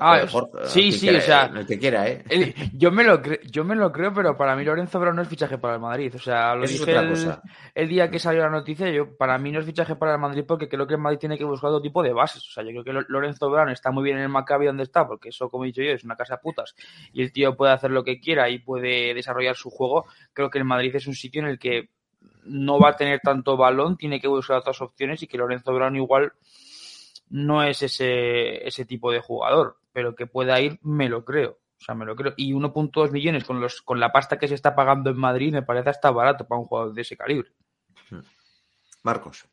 [0.00, 2.24] Ah, Jorge, sí, que sí, quiera, o sea, eh, el que quiera, ¿eh?
[2.28, 5.28] El- yo, me lo yo me lo creo, pero para mí Lorenzo Brown no es
[5.28, 6.12] fichaje para el Madrid.
[6.14, 7.42] O sea, lo es dije otra el, cosa.
[7.74, 10.44] el día que salió la noticia, yo para mí no es fichaje para el Madrid
[10.46, 12.46] porque creo que el Madrid tiene que buscar otro tipo de bases.
[12.48, 14.82] O sea, yo creo que Lo- Lorenzo Brown está muy bien en el Maccabi donde
[14.84, 16.74] está, porque eso, como he dicho yo, es una casa de putas
[17.12, 20.06] y el tío puede hacer lo que quiera y puede desarrollar su juego.
[20.32, 21.90] Creo que el Madrid es un sitio en el que
[22.44, 25.94] no va a tener tanto balón, tiene que buscar otras opciones y que Lorenzo Brown
[25.96, 26.32] igual
[27.30, 31.58] no es ese, ese tipo de jugador, pero que pueda ir, me lo creo.
[31.82, 32.34] O sea, me lo creo.
[32.36, 35.62] Y 1.2 millones con, los, con la pasta que se está pagando en Madrid me
[35.62, 37.50] parece hasta barato para un jugador de ese calibre.
[39.02, 39.46] Marcos.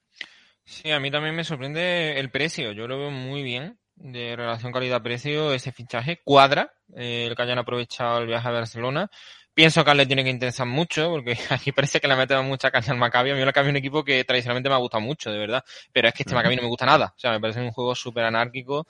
[0.63, 2.71] Sí, a mí también me sorprende el precio.
[2.71, 5.53] Yo lo veo muy bien de relación calidad-precio.
[5.53, 9.09] Ese fichaje cuadra eh, el que hayan aprovechado el viaje a Barcelona.
[9.55, 12.91] Pienso que le tiene que interesar mucho porque aquí parece que le meten mucha caña
[12.91, 13.31] al Maccabi.
[13.31, 15.65] A mí el Maccabi es un equipo que tradicionalmente me ha gustado mucho, de verdad.
[15.91, 17.13] Pero es que este Maccabi no me gusta nada.
[17.17, 18.85] O sea, me parece un juego súper anárquico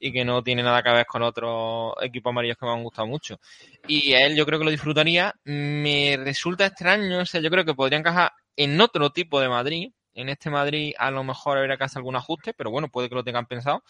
[0.00, 3.06] y que no tiene nada que ver con otros equipos amarillos que me han gustado
[3.06, 3.38] mucho.
[3.86, 5.34] Y a él yo creo que lo disfrutaría.
[5.44, 9.92] Me resulta extraño, o sea, yo creo que podría encajar en otro tipo de Madrid.
[10.14, 13.14] En este Madrid a lo mejor habría que hacer algún ajuste, pero bueno, puede que
[13.14, 13.84] lo tengan pensado.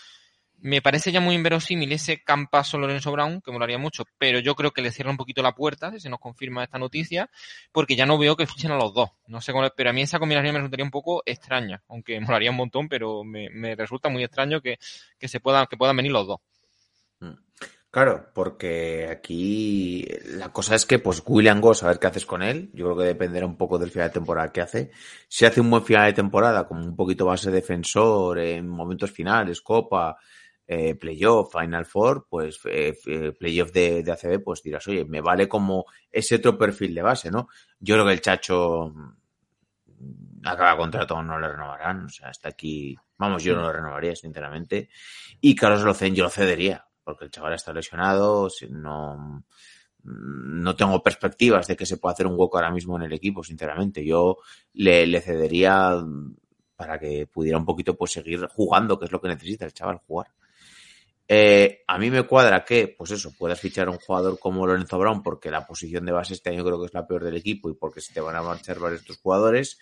[0.62, 4.72] Me parece ya muy inverosímil ese campazo Lorenzo Brown, que molaría mucho, pero yo creo
[4.72, 7.30] que le cierra un poquito la puerta, si se nos confirma esta noticia,
[7.72, 9.10] porque ya no veo que fichen a los dos.
[9.26, 12.50] No sé cómo, pero a mí esa combinación me resultaría un poco extraña, aunque molaría
[12.50, 14.78] un montón, pero me, resulta muy extraño que,
[15.18, 16.40] que se puedan, que puedan venir los dos.
[17.90, 22.40] Claro, porque aquí la cosa es que, pues, William Goss, a ver qué haces con
[22.40, 22.70] él.
[22.72, 24.92] Yo creo que dependerá un poco del final de temporada que hace.
[25.26, 29.60] Si hace un buen final de temporada, como un poquito base defensor en momentos finales,
[29.60, 30.16] Copa,
[30.72, 35.20] eh, Playoff, Final Four, pues, eh, eh, Playoff de, de ACB, pues dirás, oye, me
[35.20, 37.48] vale como ese otro perfil de base, ¿no?
[37.80, 42.04] Yo creo que el Chacho mm, acaba contrato, no le renovarán.
[42.04, 44.90] O sea, hasta aquí, vamos, yo no lo renovaría, sinceramente.
[45.40, 49.42] Y Carlos Locen yo lo cedería porque el chaval está lesionado, si no,
[50.04, 53.42] no tengo perspectivas de que se pueda hacer un hueco ahora mismo en el equipo,
[53.42, 54.04] sinceramente.
[54.04, 54.36] Yo
[54.74, 55.96] le, le cedería
[56.76, 59.98] para que pudiera un poquito pues seguir jugando, que es lo que necesita el chaval,
[60.06, 60.28] jugar.
[61.32, 64.98] Eh, a mí me cuadra que, pues eso, puedas fichar a un jugador como Lorenzo
[64.98, 67.70] Brown, porque la posición de base este año creo que es la peor del equipo
[67.70, 69.78] y porque se te van a marchar varios estos jugadores.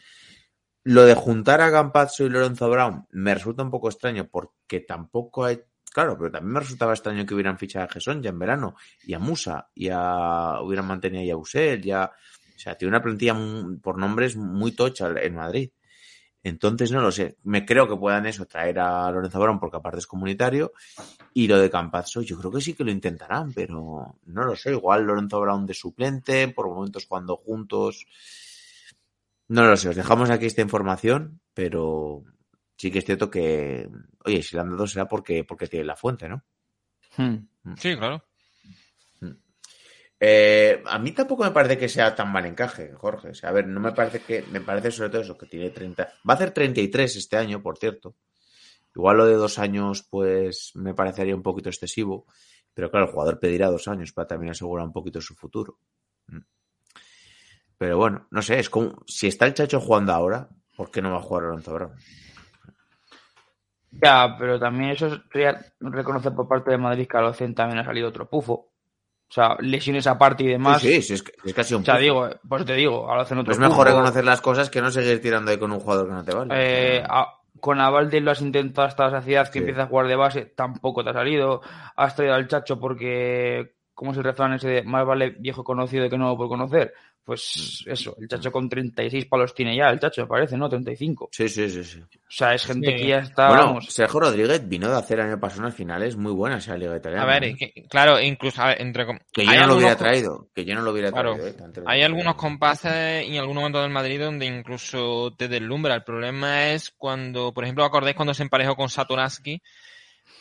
[0.85, 5.47] Lo de juntar a Campazzo y Lorenzo Brown me resulta un poco extraño porque tampoco
[5.47, 8.77] hay Claro, pero también me resultaba extraño que hubieran fichado a Gesson ya en verano,
[9.05, 12.13] y a Musa, y a hubieran mantenido a Usel, ya.
[12.55, 13.35] O sea, tiene una plantilla
[13.83, 15.71] por nombres muy tocha en Madrid.
[16.42, 17.37] Entonces, no lo sé.
[17.42, 20.72] Me creo que puedan eso, traer a Lorenzo Brown, porque aparte es comunitario.
[21.35, 24.72] Y lo de Campazzo, yo creo que sí que lo intentarán, pero no lo sé.
[24.72, 28.07] Igual Lorenzo Brown de suplente, por momentos cuando juntos.
[29.48, 29.88] No lo sé.
[29.88, 32.24] Os dejamos aquí esta información, pero
[32.77, 33.88] sí que es cierto que,
[34.24, 36.44] oye, si le han dado será porque, porque tiene la fuente, ¿no?
[37.16, 37.48] Hmm.
[37.77, 38.28] Sí, claro.
[40.20, 43.31] Eh, a mí tampoco me parece que sea tan mal encaje, Jorge.
[43.42, 46.35] A ver, no me parece que, me parece sobre todo eso, que tiene 30, va
[46.35, 48.16] a hacer 33 este año, por cierto.
[48.94, 52.26] Igual lo de dos años, pues me parecería un poquito excesivo,
[52.74, 55.78] pero claro, el jugador pedirá dos años para también asegurar un poquito su futuro.
[57.76, 61.12] Pero bueno, no sé, es como, si está el Chacho jugando ahora, ¿por qué no
[61.12, 61.92] va a jugar Alonso Brown?
[63.90, 67.85] Ya, pero también eso sería reconocer por parte de Madrid que a Locen también ha
[67.85, 68.72] salido otro pufo.
[69.31, 70.81] O sea, lesiones aparte y demás.
[70.81, 73.17] Sí, sí, sí, es, que, es casi un O sea, digo, pues te digo, a
[73.17, 76.07] Locen otro Es mejor reconocer las cosas que no seguir tirando ahí con un jugador
[76.09, 76.55] que no te vale.
[76.57, 79.59] Eh, a- con Avalde lo has intentado hasta la saciedad que Sí.
[79.59, 81.61] empieza a jugar de base, tampoco te ha salido.
[81.97, 86.09] Has traído al Chacho porque, ¿cómo es el refrán ese de más vale viejo conocido
[86.09, 86.94] que nuevo por conocer?
[87.25, 87.90] Pues Mm.
[87.90, 90.69] eso, el Chacho con 36 palos tiene ya, el Chacho parece, ¿no?
[90.69, 91.29] 35.
[91.33, 92.01] Sí, sí, sí, sí.
[92.01, 92.96] O sea, es gente Sí.
[92.96, 93.87] que ya está, bueno, vamos.
[93.92, 97.25] Sergio Rodríguez vino de hacer año pasado unas finales muy buenas en la Liga Italiana.
[97.25, 97.57] A ver, ¿eh?
[97.59, 100.49] que, claro, incluso, a ver, entre Que yo no lo hubiera traído.
[100.55, 101.35] Que yo no lo hubiera Claro.
[101.35, 101.49] traído.
[101.59, 105.96] eh, Hay algunos compases y en algún momento del Madrid donde incluso te deslumbra.
[105.96, 109.61] El problema es cuando, por ejemplo, acordáis cuando se emparejó con Satoransky.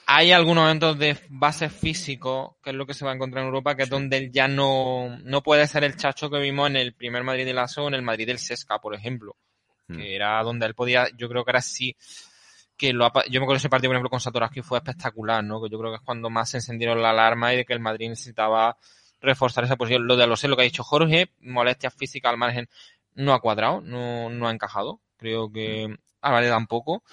[0.10, 3.48] Hay algunos momentos de base físico, que es lo que se va a encontrar en
[3.48, 6.78] Europa, que es donde él ya no, no puede ser el chacho que vimos en
[6.78, 9.36] el primer Madrid de Lazo o en el Madrid del Sesca, por ejemplo.
[9.88, 10.02] que Mm.
[10.02, 11.96] era donde él podía, yo creo que era sí
[12.78, 15.62] que lo, ha yo me acuerdo ese partido, por ejemplo, con Satoraski fue espectacular, ¿no?
[15.62, 17.80] Que yo creo que es cuando más se encendieron la alarma y de que el
[17.80, 18.78] Madrid necesitaba
[19.20, 20.06] reforzar esa posición.
[20.06, 22.70] Lo de Alonso, lo que ha dicho Jorge, molestias físicas al margen,
[23.16, 25.02] no ha cuadrado, no, no ha encajado.
[25.18, 27.04] Creo que a Vale tampoco.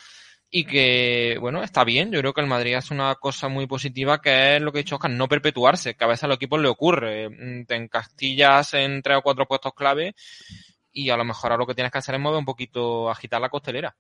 [0.57, 2.13] Y que, bueno, está bien.
[2.13, 4.83] Yo creo que el Madrid hace una cosa muy positiva que es lo que ha
[4.83, 7.29] dicho Oscar, no perpetuarse, que a veces a los equipos le ocurre.
[7.29, 10.15] Mm, Te encastillas en tres o cuatro puestos clave
[10.93, 13.41] y a lo mejor ahora lo que tienes que hacer es mover un poquito, agitar
[13.41, 13.97] la costelera.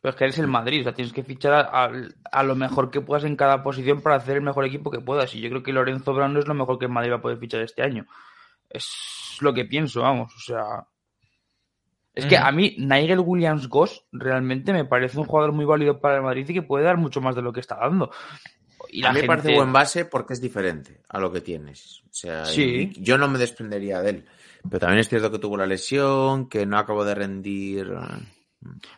[0.00, 3.00] Pero es que eres el Madrid, o sea, tienes que fichar a, lo mejor que
[3.00, 5.32] puedas en cada posición para hacer el mejor equipo que puedas.
[5.36, 7.38] Y yo creo que Lorenzo Brown es lo mejor que el Madrid va a poder
[7.38, 8.08] fichar este año.
[8.68, 10.84] Es lo que pienso, vamos, o sea.
[12.14, 16.16] Es que a mí Nigel Williams Goss realmente me parece un jugador muy válido para
[16.16, 18.10] el Madrid y que puede dar mucho más de lo que está dando.
[18.90, 22.02] Y a mí me parece buen base porque es diferente a lo que tienes.
[22.04, 22.92] O sea, Sí.
[22.98, 24.24] yo no me desprendería de él.
[24.68, 27.92] Pero también es cierto que tuvo la lesión, que no acabó de rendir.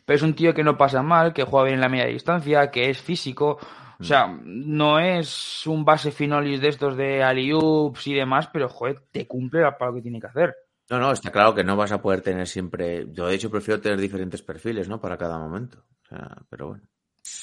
[0.04, 2.70] Pero es un tío que no pasa mal, que juega bien en la media distancia,
[2.70, 3.58] que es físico.
[3.98, 9.00] O sea, no es un base finolis de estos de alley-oops y demás, pero joder,
[9.12, 10.54] te cumple para lo que tiene que hacer.
[10.90, 13.06] No, no, está claro que no vas a poder tener siempre.
[13.10, 15.00] Yo, de hecho, prefiero tener diferentes perfiles, ¿no?
[15.00, 15.84] Para cada momento.
[16.04, 16.82] O sea, pero bueno.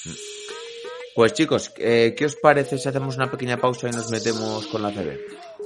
[0.05, 0.11] Mm.
[1.15, 4.81] Pues chicos, eh, ¿qué os parece si hacemos una pequeña pausa y nos metemos con
[4.81, 5.19] la CB?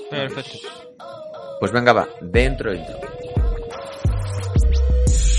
[0.10, 0.58] Perfecto.
[1.60, 2.98] Pues venga, va, dentro intro.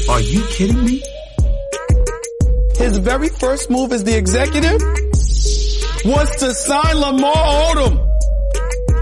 [0.08, 1.02] Are you kidding me?
[2.78, 4.80] His very first move as the executive
[6.04, 7.96] was to sign Lamar Odom,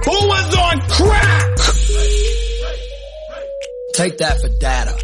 [0.06, 1.53] who was on crack.
[3.96, 4.96] Take that for data.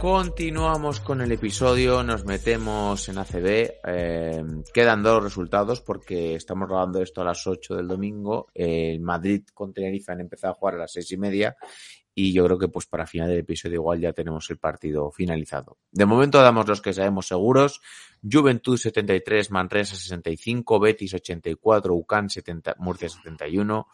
[0.00, 3.78] Continuamos con el episodio, nos metemos en ACB.
[3.86, 8.48] eh, quedan dos resultados porque estamos grabando esto a las 8 del domingo.
[8.54, 11.56] El Madrid con Tenerife han empezado a jugar a las seis y media
[12.14, 15.78] y yo creo que pues para final del episodio igual ya tenemos el partido finalizado.
[15.90, 17.80] De momento damos los que sabemos seguros.
[18.22, 23.88] Juventud 73, Manresa 65, Betis 84, UCAN 70, Murcia 71,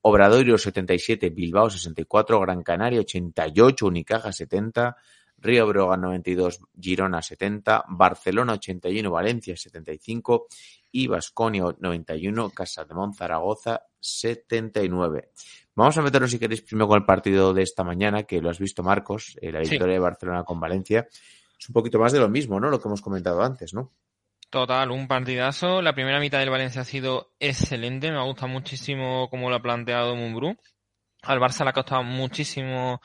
[0.00, 4.96] Obradoiro 77, Bilbao 64, Gran Canaria 88, Unicaja 70,
[5.38, 10.46] Río Brogan 92, Girona 70, Barcelona 81, Valencia 75
[10.90, 15.30] y Basconia 91, Casa de Zaragoza 79.
[15.74, 18.58] Vamos a meternos, si queréis, primero con el partido de esta mañana, que lo has
[18.58, 19.70] visto, Marcos, eh, la Sí.
[19.70, 21.06] victoria de Barcelona con Valencia.
[21.58, 22.68] Es un poquito más de lo mismo, ¿no?
[22.68, 23.92] Lo que hemos comentado antes, ¿no?
[24.50, 25.82] Total, un partidazo.
[25.82, 28.10] La primera mitad del Valencia ha sido excelente.
[28.10, 30.56] Me ha gustado muchísimo cómo lo ha planteado Mumbrú.
[31.22, 33.00] Al Barça le ha costado muchísimo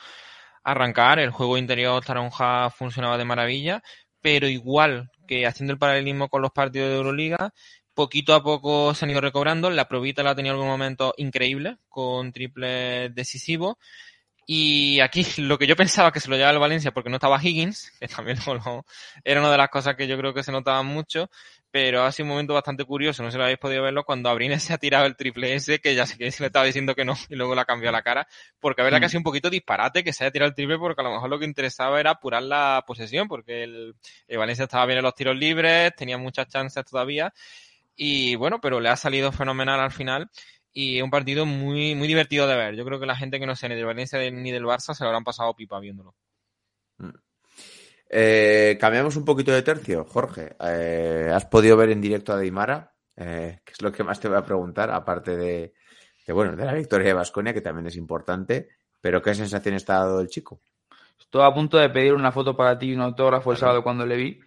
[0.64, 1.18] arrancar.
[1.18, 3.82] El juego interior Taronja funcionaba de maravilla.
[4.20, 7.52] Pero igual que haciendo el paralelismo con los partidos de Euroliga,
[7.94, 9.70] poquito a poco se han ido recobrando.
[9.70, 13.78] La probita la ha tenido en algún momento increíble, con triple decisivo.
[14.46, 17.40] Y aquí lo que yo pensaba que se lo llevaba el Valencia porque no estaba
[17.42, 18.84] Higgins, que también lo- lo-
[19.24, 21.30] era una de las cosas que yo creo que se notaban mucho,
[21.70, 24.28] pero ha sido un momento bastante curioso, no sé si lo habéis podido verlo, cuando
[24.28, 26.94] Abrines se ha tirado el triple S, que ya sé que se le estaba diciendo
[26.94, 28.26] que no, y luego le ha cambiado la cara,
[28.60, 30.78] porque a verdad que ha sido un poquito disparate que se haya tirado el triple,
[30.78, 33.94] porque a lo mejor lo que interesaba era apurar la posesión, porque el,
[34.28, 37.32] el Valencia estaba bien en los tiros libres, tenía muchas chances todavía,
[37.96, 40.28] y bueno, pero le ha salido fenomenal al final,
[40.74, 42.74] y es un partido muy, muy divertido de ver.
[42.74, 45.04] Yo creo que la gente que no sea ni del Valencia ni del Barça se
[45.04, 46.14] lo habrán pasado pipa viéndolo.
[48.10, 50.56] Eh, cambiamos un poquito de tercio, Jorge.
[50.60, 52.92] Eh, ¿Has podido ver en directo a Deimara?
[53.16, 54.90] Eh, ¿Qué es lo que más te voy a preguntar?
[54.90, 55.74] Aparte de,
[56.26, 58.68] de, bueno, de la victoria de Vasconia, que también es importante.
[59.00, 60.60] Pero ¿qué sensación está dado el chico?
[61.18, 64.04] Estoy a punto de pedir una foto para ti y un autógrafo el sábado cuando
[64.04, 64.40] le vi.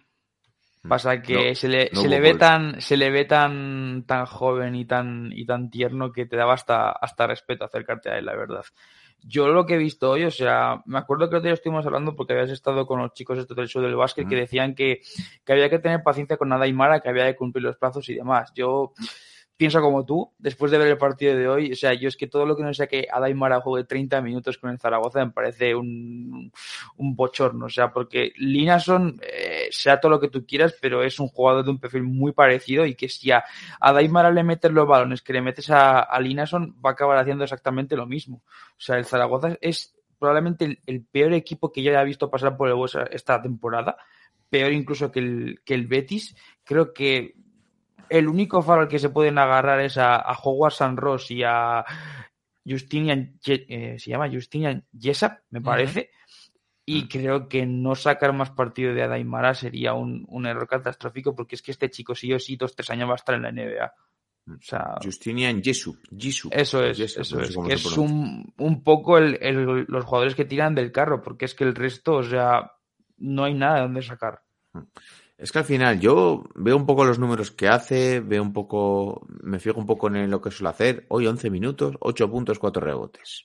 [0.86, 4.26] Pasa que No, se le, no se le ve tan, se le ve tan, tan
[4.26, 8.26] joven y tan, y tan tierno que te daba hasta, hasta respeto acercarte a él,
[8.26, 8.64] la verdad.
[9.22, 12.14] Yo lo que he visto hoy, o sea, me acuerdo que otro día estuvimos hablando
[12.14, 14.42] porque habías estado con los chicos estos del show del básquet que Ujú.
[14.42, 15.00] decían que,
[15.44, 18.08] que había que tener paciencia con Nada y Mara, que había que cumplir los plazos
[18.08, 18.52] y demás.
[18.54, 18.92] Yo
[19.58, 22.28] pienso como tú, después de ver el partido de hoy, o sea, yo es que
[22.28, 25.74] todo lo que no sea que Adaimara juegue 30 minutos con el Zaragoza me parece
[25.74, 26.52] un,
[26.96, 31.18] un bochorno, o sea, porque Linason, eh, sea todo lo que tú quieras, pero es
[31.18, 33.44] un jugador de un perfil muy parecido y que si a
[33.80, 37.44] Adaimara le metes los balones que le metes a, a Linason, va a acabar haciendo
[37.44, 38.42] exactamente lo mismo.
[38.46, 42.56] O sea, el Zaragoza es probablemente el, el peor equipo que yo haya visto pasar
[42.56, 43.96] por el Buesa esta temporada,
[44.50, 46.36] peor incluso que el, que el Betis.
[46.64, 47.34] Creo que
[48.08, 51.42] el único faro al que se pueden agarrar es a, a Howard San Ross y
[51.44, 51.84] a
[52.66, 56.10] Justinian, eh, se llama Justinian Jessup, me parece.
[56.90, 61.54] Y creo que no sacar más partido de Adaimara sería un, un error catastrófico porque
[61.56, 63.52] es que este chico sí o sí dos tres años va a estar en la
[63.52, 63.92] NBA.
[64.50, 65.98] O sea, Justinian Jesup.
[66.54, 67.56] Eso es, Jesup, eso no sé es.
[67.66, 71.54] Que es un, un poco el- el- los jugadores que tiran del carro, porque es
[71.54, 72.72] que el resto, o sea,
[73.18, 74.40] no hay nada de dónde sacar.
[75.36, 79.26] Es que al final yo veo un poco los números que hace, veo un poco,
[79.42, 81.04] me fijo un poco en lo que suele hacer.
[81.10, 83.44] Hoy 11 minutos, 8 puntos, 4 rebotes.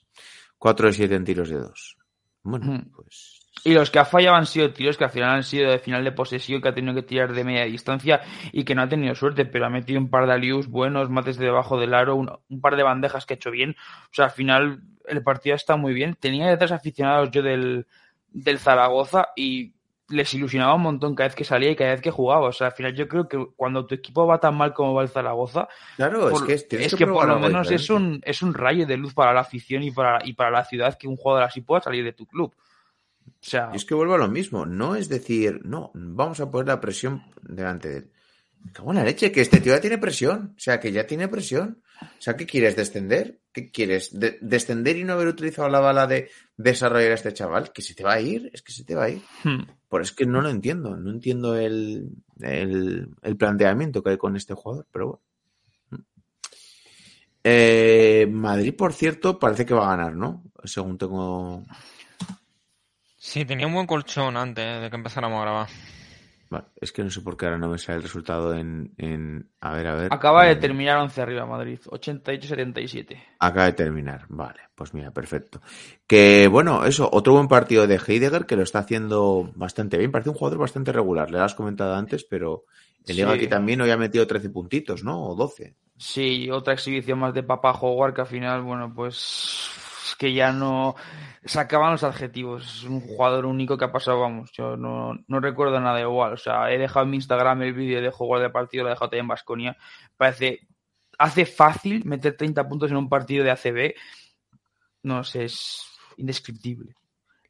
[0.57, 1.97] 4 de 7 en tiros de 2.
[2.43, 5.71] Bueno, pues Y los que ha fallado han sido tiros que al final han sido
[5.71, 8.21] de final de posesión, que ha tenido que tirar de media distancia
[8.51, 11.37] y que no ha tenido suerte, pero ha metido un par de alius buenos, mates
[11.37, 13.75] de debajo del aro, un, un par de bandejas que ha hecho bien.
[14.05, 16.15] O sea, al final el partido está muy bien.
[16.19, 17.87] Tenía detrás aficionados yo del,
[18.29, 19.73] del Zaragoza y
[20.09, 22.47] les ilusionaba un montón cada vez que salía y cada vez que jugaba.
[22.47, 25.03] O sea, al final yo creo que cuando tu equipo va tan mal como va
[25.03, 28.85] el Zaragoza, claro, es que, es que por lo menos es un, es un rayo
[28.85, 31.61] de luz para la afición y para, y para la ciudad que un jugador así
[31.61, 32.53] pueda salir de tu club.
[33.25, 36.51] O sea, Y es que vuelvo a lo mismo, no es decir, no, vamos a
[36.51, 38.11] poner la presión delante de él.
[38.71, 41.27] Cago en la leche, que este tío ya tiene presión, o sea, que ya tiene
[41.27, 41.81] presión.
[42.17, 42.75] O sea, ¿qué quieres?
[42.75, 43.39] ¿Descender?
[43.51, 44.17] ¿Qué quieres?
[44.17, 47.71] De- ¿Descender y no haber utilizado la bala de desarrollar a este chaval?
[47.71, 48.49] ¿Que se te va a ir?
[48.53, 49.21] Es que se te va a ir.
[49.43, 49.61] hmm.
[49.89, 52.09] Por es que no lo entiendo, no entiendo el,
[52.41, 55.21] el, el planteamiento que hay con este jugador, pero
[55.89, 56.05] bueno.
[57.43, 60.43] Eh, Madrid, por cierto, parece que va a ganar, ¿no?
[60.63, 61.65] Según tengo.
[63.17, 65.67] Sí, tenía un buen colchón antes de que empezáramos a grabar.
[66.53, 68.93] Vale, es que no sé por qué ahora no me sale el resultado en.
[68.97, 70.13] en- a ver, a ver.
[70.13, 73.17] Acaba de terminar 11 arriba Madrid, 88-77.
[73.39, 75.61] Acaba de terminar, vale, pues mira, perfecto.
[76.05, 80.11] Que bueno, eso, otro buen partido de Heidegger que lo está haciendo bastante bien.
[80.11, 82.65] Parece un jugador bastante regular, le has comentado antes, pero
[83.07, 83.37] en Liga Sí.
[83.37, 85.23] aquí también hoy ha metido 13 puntitos, ¿no?
[85.23, 85.75] O 12.
[85.97, 89.69] Sí, otra exhibición más de Papá Howard que al final, bueno, pues
[90.15, 90.95] que ya no
[91.45, 92.63] se acaban los adjetivos.
[92.63, 96.33] Es un jugador único que ha pasado, vamos, yo no, no recuerdo nada igual.
[96.33, 98.93] O sea, he dejado en mi Instagram el vídeo de Howard de partido, lo he
[98.93, 99.77] dejado también en Basconia.
[100.17, 100.67] Parece,
[101.17, 103.93] hace fácil meter 30 puntos en un partido de ACB.
[105.03, 105.81] No sé, es
[106.17, 106.95] indescriptible.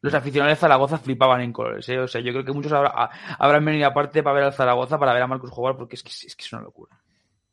[0.01, 1.97] Los aficionados de Zaragoza flipaban en colores, ¿eh?
[1.97, 5.21] O sea, yo creo que muchos habrán venido aparte para ver al Zaragoza, para ver
[5.21, 6.99] a Marcos jugar, porque es que es, que es una locura.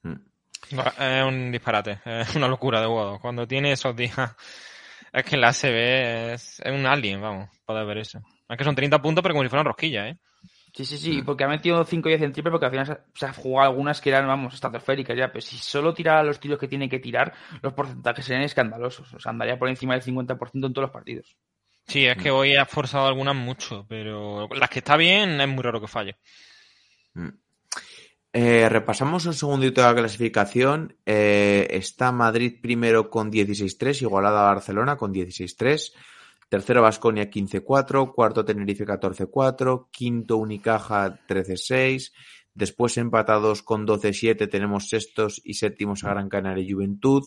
[0.02, 0.16] Mm.
[0.98, 3.20] Es un disparate, es una locura de jugador.
[3.20, 4.34] Cuando tiene esos días,
[5.12, 8.20] es que la ACB es, es un alien, vamos, poder ver eso.
[8.48, 10.18] Es que son 30 puntos, pero como si fueran rosquillas, ¿eh?
[10.72, 12.92] Sí, sí, sí, porque ha metido 5 y 10 en triple porque al final se
[12.92, 16.38] ha, se ha jugado algunas que eran, vamos, estratosféricas ya, pero si solo tira los
[16.38, 19.12] tiros que tiene que tirar, los porcentajes serían escandalosos.
[19.12, 21.36] O sea, andaría por encima del 50% en todos los partidos.
[21.86, 25.62] Sí, es que hoy ha forzado algunas mucho, pero las que está bien es muy
[25.62, 26.18] raro que falle.
[27.14, 27.30] Mm.
[28.32, 30.96] Eh, repasamos un segundito la clasificación.
[31.04, 35.92] Eh, está Madrid primero con 16-3, igualada a Barcelona con 16-3.
[36.48, 42.12] Tercero Vasconia 15-4, cuarto Tenerife 14-4, quinto Unicaja 13-6.
[42.54, 47.24] Después empatados con 12-7 tenemos sextos y séptimos a Gran Canaria y Juventud.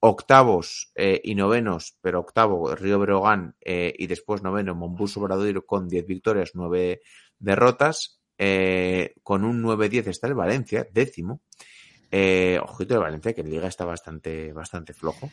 [0.00, 5.88] Octavos eh, y novenos, pero octavo Río Breogán eh, y después noveno Mombus Obradoiro con
[5.88, 7.00] 10 victorias, 9
[7.38, 8.17] derrotas.
[8.38, 11.42] Eh, con un 9-10 está el Valencia, décimo.
[12.10, 15.30] Eh, ojito de Valencia, que en Liga está bastante, bastante flojo.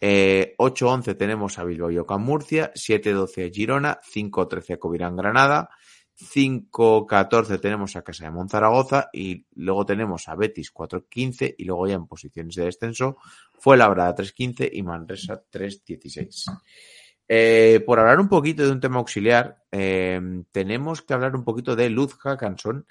[0.00, 5.70] Eh, 8-11 tenemos a Bilbao y Ocam Murcia, 7-12 a Girona, 5-13 a Covirán Granada,
[6.18, 11.94] 5-14 tenemos a Casa de Monzaragoza y luego tenemos a Betis 4-15 y luego ya
[11.94, 13.16] en posiciones de descenso
[13.58, 16.46] fue Labrada 3-15 y Manresa 3-16.
[17.34, 20.20] Eh, por hablar un poquito de un tema auxiliar, eh,
[20.52, 22.86] tenemos que hablar un poquito de Luz Hackanson,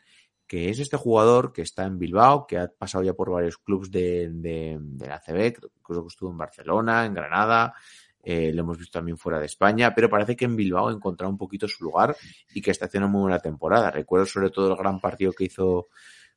[0.48, 3.92] que es este jugador que está en Bilbao, que ha pasado ya por varios clubes
[3.92, 7.76] de, de, de la CB, creo que estuvo en Barcelona, en Granada,
[8.24, 11.30] eh, lo hemos visto también fuera de España, pero parece que en Bilbao ha encontrado
[11.30, 12.16] un poquito su lugar
[12.52, 13.92] y que está haciendo muy buena temporada.
[13.92, 15.90] Recuerdo sobre todo el gran partido que hizo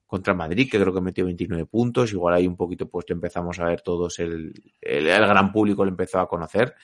[0.07, 3.65] contra Madrid, que creo que metió 29 puntos, igual ahí un poquito pues empezamos a
[3.65, 4.53] ver todos, el,
[4.83, 6.75] el, el gran público le empezó a conocer.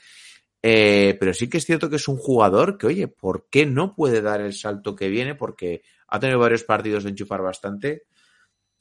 [0.62, 3.94] Eh, pero sí que es cierto que es un jugador que, oye, ¿por qué no
[3.94, 5.34] puede dar el salto que viene?
[5.34, 8.04] Porque ha tenido varios partidos de enchufar bastante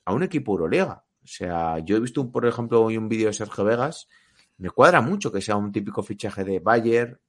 [0.06, 1.04] a un equipo Euroliga.
[1.24, 4.08] O sea, yo he visto, un, por ejemplo, hoy un vídeo de Sergio Vegas.
[4.58, 7.20] Me cuadra mucho que sea un típico fichaje de Bayer,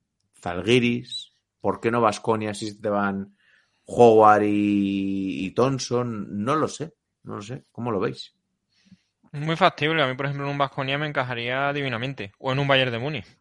[0.40, 1.32] Zalgiris.
[1.60, 3.36] ¿Por qué no Vasconia si te van
[3.84, 6.42] Howard y, y Thompson?
[6.42, 7.64] No lo sé, no lo sé.
[7.70, 8.34] ¿Cómo lo veis?
[9.32, 10.02] Muy factible.
[10.02, 12.32] A mí, por ejemplo, en un Vasconia me encajaría divinamente.
[12.38, 13.39] O en un Bayern de Múnich.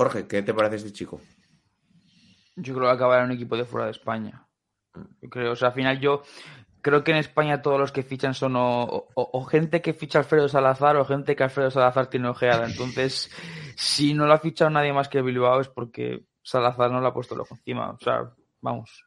[0.00, 1.20] Jorge, ¿qué te parece este chico?
[2.56, 4.48] Yo creo que acabará en un equipo de fuera de España.
[5.20, 6.22] Yo creo, o sea, al final yo
[6.80, 10.20] creo que en España todos los que fichan son o, o, o gente que ficha
[10.20, 12.64] Alfredo Salazar o gente que Alfredo Salazar tiene ojeada.
[12.64, 13.30] Entonces,
[13.76, 17.12] si no lo ha fichado nadie más que Bilbao es porque Salazar no le ha
[17.12, 17.90] puesto el ojo encima.
[17.90, 18.32] O sea,
[18.62, 19.04] vamos.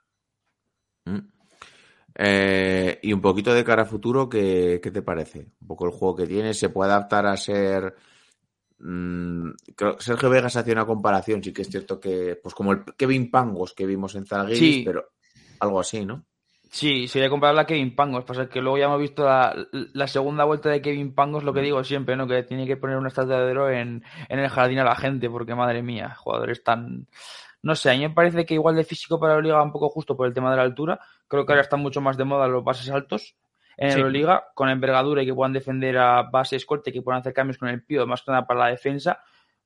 [1.05, 1.27] Mm.
[2.19, 5.53] Eh, y un poquito de cara a futuro, ¿qué, ¿qué, te parece?
[5.59, 7.95] Un poco el juego que tiene, ¿se puede adaptar a ser...
[8.85, 12.83] Mmm, creo, Sergio Vegas hacía una comparación, sí que es cierto que, pues como el
[12.97, 14.25] Kevin Pangos que vimos en
[14.55, 14.83] sí.
[14.85, 15.11] pero
[15.59, 16.25] algo así, ¿no?
[16.69, 18.25] Sí, sería comparable a Kevin Pangos.
[18.25, 21.61] Pasa que luego ya hemos visto la, la, segunda vuelta de Kevin Pangos, lo que
[21.61, 22.27] digo siempre, ¿no?
[22.27, 25.29] Que tiene que poner una estatua de oro en, en el jardín a la gente,
[25.29, 27.07] porque madre mía, jugadores tan.
[27.61, 29.87] No sé, a mí me parece que igual de físico para la liga un poco
[29.89, 30.99] justo por el tema de la altura.
[31.27, 33.35] Creo que ahora están mucho más de moda los bases altos
[33.77, 33.97] en sí.
[33.97, 37.69] Euroliga, con envergadura y que puedan defender a bases corte, que puedan hacer cambios con
[37.69, 39.19] el pío, más que nada para la defensa.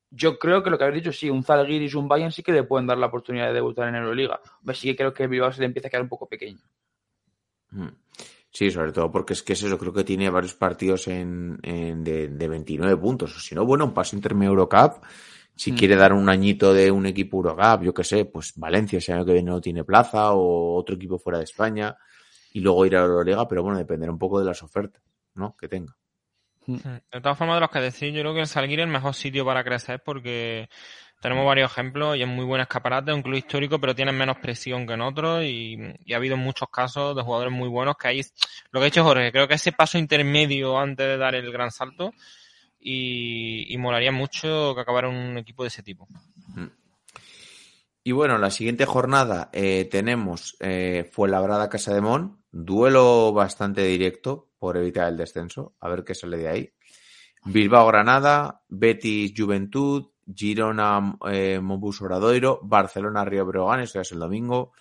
[0.09, 2.63] Yo creo que lo que habéis dicho, sí, un Zalgiris, un Bayern sí que le
[2.63, 4.39] pueden dar la oportunidad de debutar en Euroliga.
[4.73, 6.59] Sí que creo que el Bilbao se le empieza a quedar un poco pequeño.
[7.71, 7.87] Mm.
[8.49, 12.03] Sí, sobre todo porque es que es eso, creo que tiene varios partidos en, en
[12.03, 13.35] de, de, 29 puntos.
[13.35, 15.03] O si no, bueno, un paso intermedio Eurocup.
[15.55, 15.75] Si mm.
[15.75, 19.25] quiere dar un añito de un equipo Eurocup, yo qué sé, pues Valencia, si año
[19.25, 21.97] que viene no tiene plaza, o otro equipo fuera de España,
[22.57, 25.03] y luego ir a Euroliga, pero bueno, dependerá un poco de las ofertas,
[25.35, 25.55] ¿no?
[25.55, 25.95] Que tenga.
[26.65, 26.77] Mm.
[27.13, 29.13] De todas formas, de los que decís, yo creo que el Salguir es el mejor
[29.13, 30.67] sitio para crecer porque
[31.21, 34.87] tenemos varios ejemplos y es muy buen escaparate, un club histórico, pero tienen menos presión
[34.87, 38.21] que en otros y, y, ha habido muchos casos de jugadores muy buenos que ahí,
[38.71, 41.69] lo que ha hecho Jorge, creo que ese paso intermedio antes de dar el gran
[41.69, 42.11] salto
[42.79, 46.07] y, y molaría mucho que acabara un equipo de ese tipo.
[48.07, 54.53] Y bueno, la siguiente jornada eh, tenemos eh, Fuenlabrada Casa de Mon, duelo bastante directo
[54.57, 56.73] por evitar el descenso, a ver qué sale de ahí.
[57.43, 64.71] Bilbao Granada, Betis Juventud, Girona eh, Mobus Obradoiro, Barcelona Río Breogán, eso es el domingo,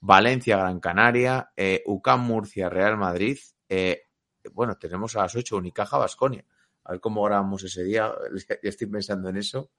[0.00, 4.08] Valencia Gran Canaria, eh, UCAM Murcia Real Madrid, eh,
[4.52, 6.44] bueno, tenemos a las 8 Unicaja Basconia.
[6.84, 8.12] A ver cómo grabamos ese día,
[8.62, 9.70] ya estoy pensando en eso.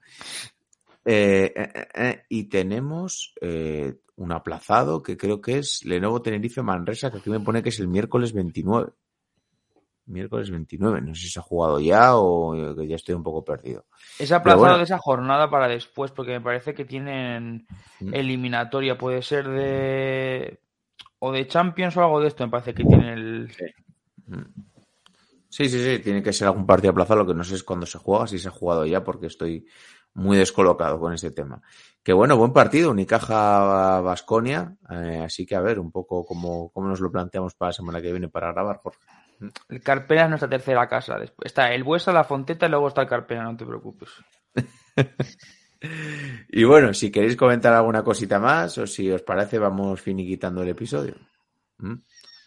[1.06, 7.40] Eh, y tenemos un aplazado que creo que es Lenovo Tenerife Manresa, que aquí me
[7.40, 8.92] pone que es el miércoles 29
[10.08, 11.02] miércoles 29.
[11.02, 13.86] No sé si se ha jugado ya o que ya estoy un poco perdido.
[14.20, 14.78] Es aplazado bueno.
[14.78, 17.68] de esa jornada para después, porque me parece que tienen
[18.00, 18.98] eliminatoria.
[18.98, 20.60] Puede ser de.
[21.20, 22.46] o de Champions o algo de esto.
[22.46, 23.52] Me parece que tienen el.
[25.50, 26.00] Sí, sí, sí.
[26.00, 27.22] Tiene que ser algún partido aplazado.
[27.22, 29.66] Lo que no sé es cuándo se juega, si se ha jugado ya, porque estoy
[30.16, 31.62] muy descolocado con ese tema.
[32.02, 34.76] Que bueno, buen partido, Unicaja Basconia.
[34.90, 38.02] Eh, así que a ver un poco cómo, cómo nos lo planteamos para la semana
[38.02, 39.00] que viene para grabar, Jorge.
[39.70, 41.20] El Carpena es nuestra tercera casa.
[41.20, 44.10] Después está el Buesa, la Fonteta y luego está el Carpena, no te preocupes.
[46.50, 50.70] y bueno, si queréis comentar alguna cosita más o si os parece, vamos finiquitando el
[50.70, 51.16] episodio.
[51.78, 51.96] ¿Mm?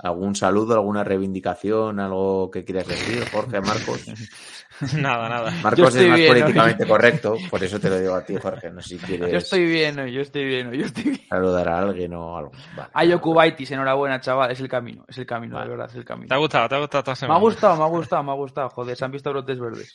[0.01, 4.07] ¿Algún saludo, alguna reivindicación, algo que quieras decir, Jorge, Marcos?
[4.97, 5.51] nada, nada.
[5.63, 6.89] Marcos es más bien, políticamente ¿no?
[6.89, 8.71] correcto, por eso te lo digo a ti, Jorge.
[8.71, 9.31] No sé si quieres.
[9.31, 11.29] Yo estoy bien, yo estoy bien, yo estoy bien.
[11.29, 12.53] Saludar a alguien o algo.
[12.77, 15.67] Vale, a Yokubaitis, enhorabuena, chaval, es el camino, es el camino, vale.
[15.67, 16.29] de verdad, es el camino.
[16.29, 16.69] ¿Te ha gustado?
[16.69, 19.13] ¿Te ha gustado Me ha gustado, me ha gustado, me ha gustado, joder, se han
[19.13, 19.95] visto brotes verdes.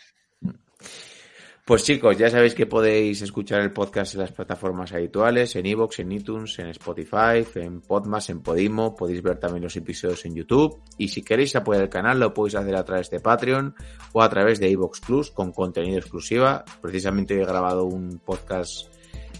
[1.66, 6.00] Pues chicos, ya sabéis que podéis escuchar el podcast en las plataformas habituales, en iVoox,
[6.00, 10.82] en iTunes, en Spotify, en Podmas, en Podimo, podéis ver también los episodios en YouTube
[10.98, 13.74] y si queréis apoyar el canal lo podéis hacer a través de Patreon
[14.12, 16.66] o a través de iVoox Plus con contenido exclusiva.
[16.82, 18.94] Precisamente he grabado un podcast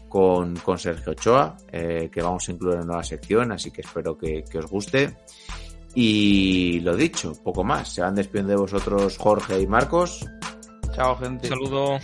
[0.08, 3.82] con, con Sergio Ochoa eh, que vamos a incluir en una nueva sección, así que
[3.82, 5.18] espero que, que os guste.
[5.94, 7.94] Y lo dicho, poco más.
[7.94, 10.26] Se van despidiendo de vosotros Jorge y Marcos.
[10.96, 11.48] Chao, gente.
[11.48, 12.00] Un saludo.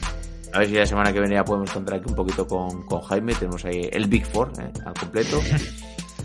[0.51, 3.01] A ver si la semana que viene ya podemos contar aquí un poquito con, con
[3.01, 3.35] Jaime.
[3.35, 5.39] Tenemos ahí el Big Four eh, al completo.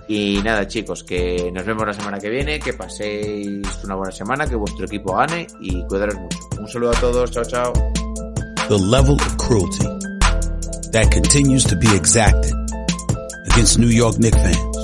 [0.08, 2.58] y nada, chicos, que nos vemos la semana que viene.
[2.58, 6.38] Que paséis una buena semana, que vuestro equipo gane y cuidaros mucho.
[6.58, 7.30] Un saludo a todos.
[7.30, 7.72] Chao, chao.
[8.68, 9.84] The level of cruelty
[10.92, 12.54] that continues to be exacted
[13.52, 14.76] against New York Knicks fans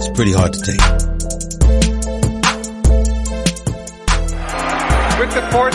[0.00, 0.80] is pretty hard to take.
[5.20, 5.73] With the fourth